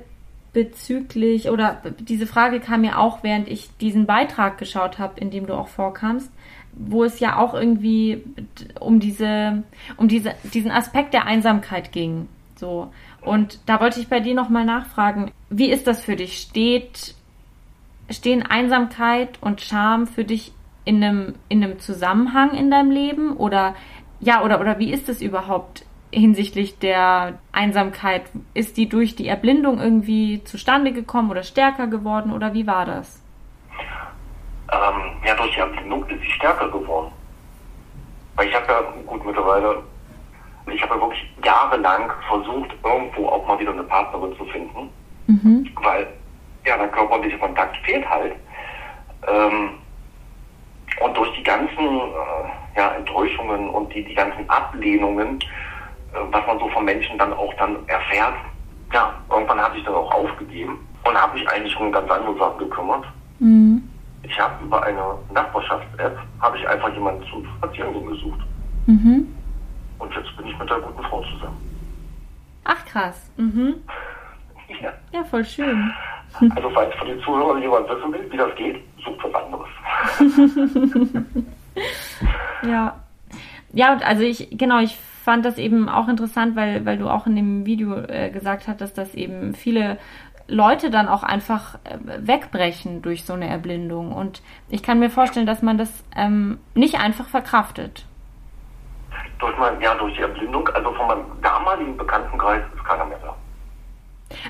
bezüglich, 0.56 1.50
oder 1.50 1.82
diese 1.98 2.26
Frage 2.26 2.60
kam 2.60 2.80
mir 2.80 2.98
auch, 2.98 3.22
während 3.22 3.46
ich 3.46 3.68
diesen 3.76 4.06
Beitrag 4.06 4.56
geschaut 4.56 4.98
habe, 4.98 5.20
in 5.20 5.30
dem 5.30 5.46
du 5.46 5.52
auch 5.52 5.68
vorkamst, 5.68 6.32
wo 6.72 7.04
es 7.04 7.20
ja 7.20 7.36
auch 7.36 7.52
irgendwie 7.52 8.24
um 8.80 8.98
diese, 8.98 9.64
um 9.98 10.08
diese, 10.08 10.34
diesen 10.54 10.70
Aspekt 10.70 11.12
der 11.12 11.26
Einsamkeit 11.26 11.92
ging. 11.92 12.26
So. 12.54 12.90
Und 13.20 13.58
da 13.66 13.82
wollte 13.82 14.00
ich 14.00 14.08
bei 14.08 14.18
dir 14.18 14.34
nochmal 14.34 14.64
nachfragen, 14.64 15.30
wie 15.50 15.70
ist 15.70 15.86
das 15.86 16.02
für 16.02 16.16
dich? 16.16 16.38
Steht, 16.38 17.14
stehen 18.08 18.42
Einsamkeit 18.42 19.36
und 19.42 19.60
Scham 19.60 20.06
für 20.06 20.24
dich 20.24 20.52
in 20.86 21.04
einem, 21.04 21.34
in 21.50 21.62
einem 21.62 21.80
Zusammenhang 21.80 22.54
in 22.54 22.70
deinem 22.70 22.90
Leben? 22.90 23.36
Oder 23.36 23.74
ja, 24.20 24.42
oder, 24.42 24.58
oder 24.58 24.78
wie 24.78 24.90
ist 24.90 25.10
es 25.10 25.20
überhaupt 25.20 25.84
hinsichtlich 26.12 26.78
der 26.78 27.38
Einsamkeit? 27.52 28.22
Ist 28.54 28.76
die 28.76 28.88
durch 28.88 29.16
die 29.16 29.28
Erblindung 29.28 29.80
irgendwie 29.80 30.42
zustande 30.44 30.92
gekommen 30.92 31.30
oder 31.30 31.42
stärker 31.42 31.86
geworden 31.86 32.32
oder 32.32 32.54
wie 32.54 32.66
war 32.66 32.86
das? 32.86 33.22
ähm, 34.72 35.12
ja, 35.24 35.34
durch 35.34 35.52
die 35.52 35.60
Erblindung 35.60 36.04
ist 36.08 36.20
sie 36.20 36.30
stärker 36.32 36.68
geworden. 36.68 37.12
Weil 38.34 38.48
ich 38.48 38.54
habe 38.54 38.66
ja, 38.68 38.80
gut, 39.06 39.24
mittlerweile, 39.24 39.82
ich 40.66 40.82
habe 40.82 40.94
ja 40.94 41.00
wirklich 41.00 41.30
jahrelang 41.44 42.10
versucht, 42.28 42.74
irgendwo 42.84 43.28
auch 43.28 43.46
mal 43.46 43.58
wieder 43.58 43.72
eine 43.72 43.84
Partnerin 43.84 44.36
zu 44.36 44.44
finden. 44.46 44.90
Mhm. 45.28 45.68
weil 45.82 46.06
ja, 46.64 46.76
der 46.76 46.86
körperliche 46.86 47.36
Kontakt 47.38 47.76
fehlt 47.78 48.08
halt. 48.08 48.32
Ähm, 49.26 49.70
und 51.00 51.16
durch 51.16 51.32
die 51.36 51.42
ganzen 51.42 51.84
äh, 51.84 52.78
ja, 52.78 52.90
Enttäuschungen 52.90 53.68
und 53.70 53.92
die, 53.92 54.04
die 54.04 54.14
ganzen 54.14 54.48
Ablehnungen, 54.48 55.40
was 56.30 56.46
man 56.46 56.58
so 56.58 56.68
von 56.68 56.84
Menschen 56.84 57.18
dann 57.18 57.32
auch 57.32 57.52
dann 57.54 57.76
erfährt, 57.88 58.34
ja, 58.92 59.14
irgendwann 59.30 59.60
habe 59.60 59.76
ich 59.76 59.84
dann 59.84 59.94
auch 59.94 60.10
aufgegeben 60.12 60.78
und 61.04 61.14
habe 61.20 61.38
mich 61.38 61.48
eigentlich 61.48 61.76
um 61.78 61.92
ganz 61.92 62.10
andere 62.10 62.36
Sachen 62.38 62.58
gekümmert. 62.58 63.04
Mhm. 63.38 63.82
Ich 64.22 64.38
habe 64.40 64.64
über 64.64 64.82
eine 64.82 65.18
Nachbarschafts-App 65.32 66.18
habe 66.40 66.58
ich 66.58 66.68
einfach 66.68 66.92
jemanden 66.92 67.24
zum 67.30 67.46
Spazierengehen 67.56 68.06
gesucht. 68.06 68.40
Mhm. 68.86 69.34
Und 69.98 70.14
jetzt 70.14 70.36
bin 70.36 70.46
ich 70.46 70.58
mit 70.58 70.68
der 70.68 70.78
guten 70.78 71.02
Frau 71.04 71.22
zusammen. 71.22 71.56
Ach 72.64 72.84
krass. 72.86 73.30
Mhm. 73.36 73.76
Ja. 74.82 74.92
Ja, 75.12 75.22
voll 75.22 75.44
schön. 75.44 75.92
Also 76.56 76.68
falls 76.70 76.92
von 76.96 77.06
den 77.06 77.20
Zuhörern 77.20 77.62
jemand 77.62 77.88
wissen 77.88 78.12
will, 78.12 78.30
wie 78.32 78.36
das 78.36 78.52
geht, 78.56 78.82
sucht 79.04 79.22
was 79.22 79.34
anderes. 79.34 79.68
Ja. 82.62 82.96
Ja, 83.72 83.92
und 83.92 84.02
also 84.06 84.22
ich, 84.22 84.48
genau, 84.50 84.80
ich 84.80 84.96
fand 85.26 85.44
das 85.44 85.58
eben 85.58 85.88
auch 85.88 86.06
interessant, 86.06 86.54
weil, 86.54 86.86
weil 86.86 86.98
du 86.98 87.08
auch 87.08 87.26
in 87.26 87.34
dem 87.34 87.66
Video 87.66 87.96
äh, 87.96 88.30
gesagt 88.30 88.68
hattest, 88.68 88.96
dass 88.96 89.12
eben 89.12 89.54
viele 89.54 89.98
Leute 90.46 90.88
dann 90.88 91.08
auch 91.08 91.24
einfach 91.24 91.74
äh, 91.82 91.98
wegbrechen 92.18 93.02
durch 93.02 93.24
so 93.24 93.32
eine 93.32 93.48
Erblindung. 93.48 94.12
Und 94.12 94.40
ich 94.68 94.84
kann 94.84 95.00
mir 95.00 95.10
vorstellen, 95.10 95.44
dass 95.44 95.62
man 95.62 95.78
das 95.78 96.04
ähm, 96.14 96.60
nicht 96.74 97.00
einfach 97.00 97.26
verkraftet. 97.26 98.06
Durch 99.40 99.58
mein, 99.58 99.80
ja, 99.80 99.96
durch 99.96 100.14
die 100.14 100.22
Erblindung, 100.22 100.68
also 100.68 100.92
von 100.92 101.08
meinem 101.08 101.24
damaligen 101.42 101.96
Bekanntenkreis 101.96 102.62
ist 102.76 102.84
keiner 102.84 103.06
mehr 103.06 103.18
da. 103.20 103.34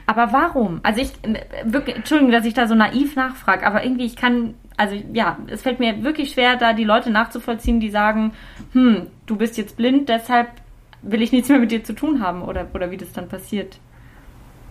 Aber 0.04 0.30
warum? 0.34 0.80
Also 0.82 1.00
ich, 1.00 1.12
äh, 1.24 1.40
wirklich, 1.64 1.96
Entschuldigung, 1.96 2.32
dass 2.32 2.44
ich 2.44 2.52
da 2.52 2.66
so 2.66 2.74
naiv 2.74 3.16
nachfrage, 3.16 3.66
aber 3.66 3.82
irgendwie, 3.82 4.04
ich 4.04 4.16
kann, 4.16 4.56
also 4.76 4.94
ja, 5.14 5.38
es 5.46 5.62
fällt 5.62 5.80
mir 5.80 6.04
wirklich 6.04 6.32
schwer, 6.32 6.56
da 6.56 6.74
die 6.74 6.84
Leute 6.84 7.08
nachzuvollziehen, 7.08 7.80
die 7.80 7.88
sagen, 7.88 8.34
hm, 8.72 9.06
du 9.24 9.36
bist 9.36 9.56
jetzt 9.56 9.78
blind, 9.78 10.10
deshalb 10.10 10.48
will 11.10 11.22
ich 11.22 11.32
nichts 11.32 11.48
mehr 11.48 11.58
mit 11.58 11.70
dir 11.70 11.82
zu 11.84 11.94
tun 11.94 12.22
haben 12.22 12.42
oder, 12.42 12.66
oder 12.74 12.90
wie 12.90 12.96
das 12.96 13.12
dann 13.12 13.28
passiert. 13.28 13.78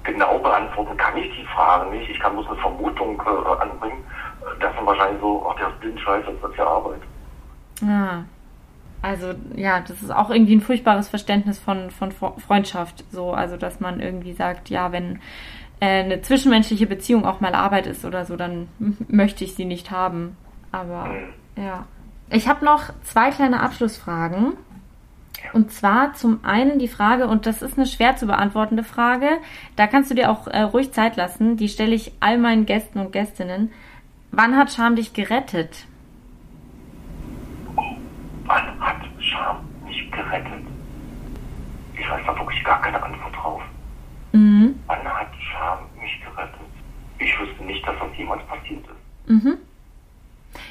Genau 0.03 0.37
beantworten 0.39 0.95
kann 0.97 1.17
ich 1.17 1.31
die 1.35 1.45
Frage 1.47 1.89
nicht. 1.89 2.09
Ich 2.09 2.19
kann 2.19 2.33
bloß 2.33 2.47
eine 2.47 2.57
Vermutung 2.57 3.19
äh, 3.25 3.61
anbringen. 3.61 3.97
Äh, 4.41 4.59
Das 4.59 4.75
sind 4.75 4.85
wahrscheinlich 4.85 5.19
so, 5.19 5.45
ach, 5.49 5.55
der 5.55 5.69
ist 5.69 5.79
blind, 5.79 5.99
scheiße, 5.99 6.27
das 6.41 6.51
ist 6.51 6.57
ja 6.57 6.67
Arbeit. 6.67 7.01
Ah. 7.83 8.23
Also 9.01 9.33
ja, 9.55 9.79
das 9.81 10.01
ist 10.01 10.11
auch 10.13 10.29
irgendwie 10.29 10.55
ein 10.55 10.61
furchtbares 10.61 11.09
Verständnis 11.09 11.59
von, 11.59 11.89
von 11.91 12.11
Fre- 12.11 12.39
Freundschaft. 12.39 13.03
So, 13.11 13.31
also 13.33 13.57
dass 13.57 13.79
man 13.79 13.99
irgendwie 13.99 14.33
sagt, 14.33 14.69
ja, 14.69 14.91
wenn 14.91 15.19
äh, 15.79 16.03
eine 16.03 16.21
zwischenmenschliche 16.21 16.87
Beziehung 16.87 17.25
auch 17.25 17.39
mal 17.39 17.53
Arbeit 17.55 17.85
ist 17.87 18.05
oder 18.05 18.25
so, 18.25 18.35
dann 18.35 18.67
möchte 19.07 19.43
ich 19.43 19.55
sie 19.55 19.65
nicht 19.65 19.91
haben. 19.91 20.37
Aber 20.71 21.09
ja. 21.57 21.85
Ich 22.29 22.47
habe 22.47 22.65
noch 22.65 22.91
zwei 23.03 23.29
kleine 23.29 23.59
Abschlussfragen. 23.59 24.53
Und 25.53 25.71
zwar 25.71 26.13
zum 26.13 26.43
einen 26.43 26.79
die 26.79 26.87
Frage, 26.87 27.27
und 27.27 27.45
das 27.45 27.61
ist 27.61 27.77
eine 27.77 27.87
schwer 27.87 28.15
zu 28.15 28.27
beantwortende 28.27 28.83
Frage, 28.83 29.29
da 29.75 29.87
kannst 29.87 30.11
du 30.11 30.15
dir 30.15 30.31
auch 30.31 30.47
äh, 30.47 30.61
ruhig 30.61 30.91
Zeit 30.91 31.15
lassen, 31.15 31.57
die 31.57 31.69
stelle 31.69 31.95
ich 31.95 32.13
all 32.19 32.37
meinen 32.37 32.65
Gästen 32.65 32.99
und 32.99 33.11
Gästinnen. 33.11 33.71
Wann 34.31 34.57
hat 34.57 34.71
Scham 34.71 34.95
dich 34.95 35.13
gerettet? 35.13 35.85
Wann 38.45 38.79
hat 38.79 39.01
Scham 39.19 39.57
mich 39.85 40.11
gerettet? 40.11 40.65
Ich 41.97 42.09
weiß 42.09 42.21
da 42.25 42.37
wirklich 42.37 42.63
gar 42.63 42.81
keine 42.81 43.01
Antwort 43.01 43.35
drauf. 43.35 43.61
Mhm. 44.33 44.75
Wann 44.87 45.03
hat 45.05 45.31
Scham 45.39 45.79
mich 45.99 46.21
gerettet? 46.21 46.59
Ich 47.19 47.39
wüsste 47.39 47.63
nicht, 47.63 47.87
dass 47.87 47.95
das 47.99 48.17
jemals 48.17 48.43
passiert 48.47 48.83
ist. 48.85 49.29
Mhm. 49.29 49.57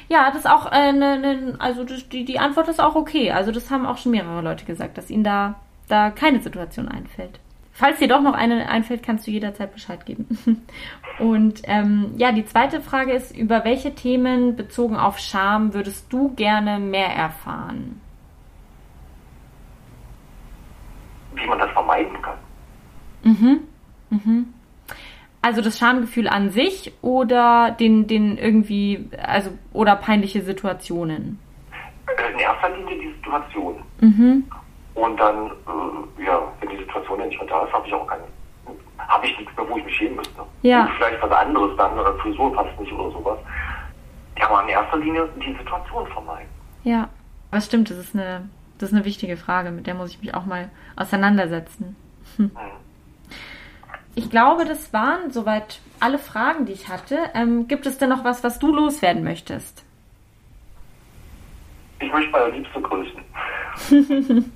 Ja, 0.07 0.27
das 0.29 0.41
ist 0.41 0.49
auch 0.49 0.71
äh, 0.71 0.91
ne, 0.91 1.17
ne, 1.17 1.55
also 1.59 1.83
das, 1.83 2.07
die, 2.09 2.25
die 2.25 2.39
Antwort 2.39 2.67
ist 2.67 2.79
auch 2.81 2.95
okay. 2.95 3.31
Also 3.31 3.51
das 3.51 3.71
haben 3.71 3.85
auch 3.85 3.97
schon 3.97 4.11
mehrere 4.11 4.41
Leute 4.41 4.65
gesagt, 4.65 4.97
dass 4.97 5.09
ihnen 5.09 5.23
da, 5.23 5.55
da 5.87 6.11
keine 6.11 6.39
Situation 6.41 6.87
einfällt. 6.87 7.39
Falls 7.77 7.99
dir 7.99 8.07
doch 8.07 8.21
noch 8.21 8.35
eine 8.35 8.69
einfällt, 8.69 9.03
kannst 9.03 9.27
du 9.27 9.31
jederzeit 9.31 9.73
Bescheid 9.73 10.05
geben. 10.05 10.37
Und 11.19 11.61
ähm, 11.65 12.13
ja, 12.15 12.31
die 12.31 12.45
zweite 12.45 12.79
Frage 12.79 13.11
ist, 13.11 13.35
über 13.35 13.65
welche 13.65 13.93
Themen 13.93 14.55
bezogen 14.55 14.95
auf 14.95 15.19
Scham 15.19 15.73
würdest 15.73 16.11
du 16.13 16.33
gerne 16.35 16.79
mehr 16.79 17.09
erfahren? 17.09 17.99
Wie 21.33 21.45
man 21.47 21.59
das 21.59 21.71
vermeiden 21.71 22.21
kann. 22.21 22.37
Mhm. 23.23 23.59
Mhm. 24.09 24.53
Also 25.45 25.61
das 25.61 25.77
Schamgefühl 25.77 26.27
an 26.27 26.49
sich 26.49 26.91
oder 27.03 27.69
den, 27.79 28.07
den 28.07 28.35
irgendwie, 28.35 29.07
also 29.21 29.51
oder 29.73 29.95
peinliche 29.95 30.41
Situationen. 30.41 31.37
Äh, 32.07 32.33
In 32.33 32.39
erster 32.39 32.75
Linie 32.75 32.97
die 32.97 33.13
Situation. 33.17 33.75
Mhm. 34.01 34.45
Und 34.95 35.19
dann, 35.19 35.45
äh, 35.45 36.25
ja, 36.25 36.41
wenn 36.59 36.69
die 36.69 36.77
Situation 36.77 37.19
ja 37.19 37.27
nicht 37.27 37.39
mehr 37.39 37.47
da 37.47 37.63
ist, 37.63 37.73
habe 37.73 37.85
ich 37.85 37.93
auch 37.93 38.07
keine, 38.07 38.23
habe 38.97 39.27
ich 39.27 39.37
nichts 39.37 39.55
mehr, 39.55 39.69
wo 39.69 39.77
ich 39.77 39.85
mich 39.85 39.95
schämen 39.95 40.15
müsste. 40.15 40.41
Ja. 40.63 40.85
Und 40.85 40.93
vielleicht 40.93 41.21
was 41.21 41.31
anderes 41.31 41.77
dann, 41.77 41.99
oder 41.99 42.15
Frisur 42.15 42.51
passt 42.51 42.79
nicht 42.79 42.91
oder 42.93 43.11
sowas. 43.11 43.37
Ja, 44.39 44.49
aber 44.49 44.63
in 44.63 44.69
erster 44.69 44.97
Linie 44.97 45.29
die 45.35 45.55
Situation 45.55 46.07
vermeiden. 46.07 46.49
Ja, 46.83 47.07
das 47.51 47.67
stimmt, 47.67 47.91
das 47.91 47.99
ist 47.99 48.15
eine, 48.15 48.49
das 48.79 48.89
ist 48.89 48.95
eine 48.95 49.05
wichtige 49.05 49.37
Frage, 49.37 49.69
mit 49.69 49.85
der 49.85 49.93
muss 49.93 50.09
ich 50.09 50.21
mich 50.23 50.33
auch 50.33 50.47
mal 50.47 50.71
auseinandersetzen. 50.95 51.95
Hm. 52.37 52.49
Ich 54.15 54.29
glaube, 54.29 54.65
das 54.65 54.93
waren 54.93 55.31
soweit 55.31 55.79
alle 55.99 56.17
Fragen, 56.17 56.65
die 56.65 56.73
ich 56.73 56.87
hatte. 56.87 57.17
Ähm, 57.33 57.67
gibt 57.67 57.85
es 57.85 57.97
denn 57.97 58.09
noch 58.09 58.23
was, 58.23 58.43
was 58.43 58.59
du 58.59 58.73
loswerden 58.73 59.23
möchtest? 59.23 59.83
Ich 61.99 62.11
möchte 62.11 62.31
meine 62.31 62.49
Liebste 62.51 62.81
grüßen. 62.81 63.21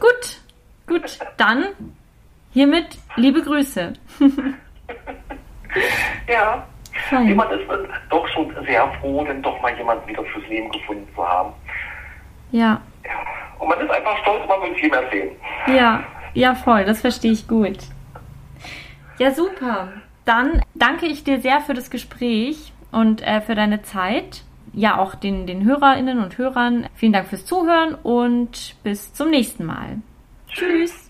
Gut, 0.00 0.40
gut, 0.86 1.18
dann 1.36 1.66
hiermit 2.52 2.98
liebe 3.16 3.42
Grüße. 3.42 3.92
Ja, 6.26 6.66
Fein. 7.08 7.34
Man 7.36 7.50
ist 7.50 7.68
doch 8.08 8.26
schon 8.28 8.52
sehr 8.66 8.90
froh, 9.00 9.24
denn 9.24 9.42
doch 9.42 9.60
mal 9.62 9.76
jemanden 9.76 10.06
wieder 10.08 10.24
fürs 10.24 10.46
Leben 10.48 10.70
gefunden 10.70 11.06
zu 11.14 11.26
haben. 11.26 11.52
Ja. 12.52 12.80
ja. 13.04 13.10
Und 13.58 13.68
man 13.68 13.80
ist 13.80 13.90
einfach 13.90 14.16
stolz, 14.18 14.46
man 14.48 14.60
will 14.62 14.74
viel 14.74 14.90
mehr 14.90 15.08
sehen. 15.10 15.30
Ja, 15.66 16.04
ja, 16.34 16.54
voll, 16.54 16.84
das 16.84 17.00
verstehe 17.00 17.32
ich 17.32 17.46
gut. 17.46 17.78
Ja, 19.20 19.32
super. 19.32 19.92
Dann 20.24 20.62
danke 20.74 21.04
ich 21.04 21.24
dir 21.24 21.42
sehr 21.42 21.60
für 21.60 21.74
das 21.74 21.90
Gespräch 21.90 22.72
und 22.90 23.20
äh, 23.20 23.42
für 23.42 23.54
deine 23.54 23.82
Zeit. 23.82 24.44
Ja, 24.72 24.98
auch 24.98 25.14
den, 25.14 25.46
den 25.46 25.62
Hörerinnen 25.62 26.20
und 26.20 26.38
Hörern. 26.38 26.86
Vielen 26.94 27.12
Dank 27.12 27.28
fürs 27.28 27.44
Zuhören 27.44 27.94
und 28.02 28.76
bis 28.82 29.12
zum 29.12 29.28
nächsten 29.28 29.66
Mal. 29.66 29.98
Tschüss. 30.48 31.09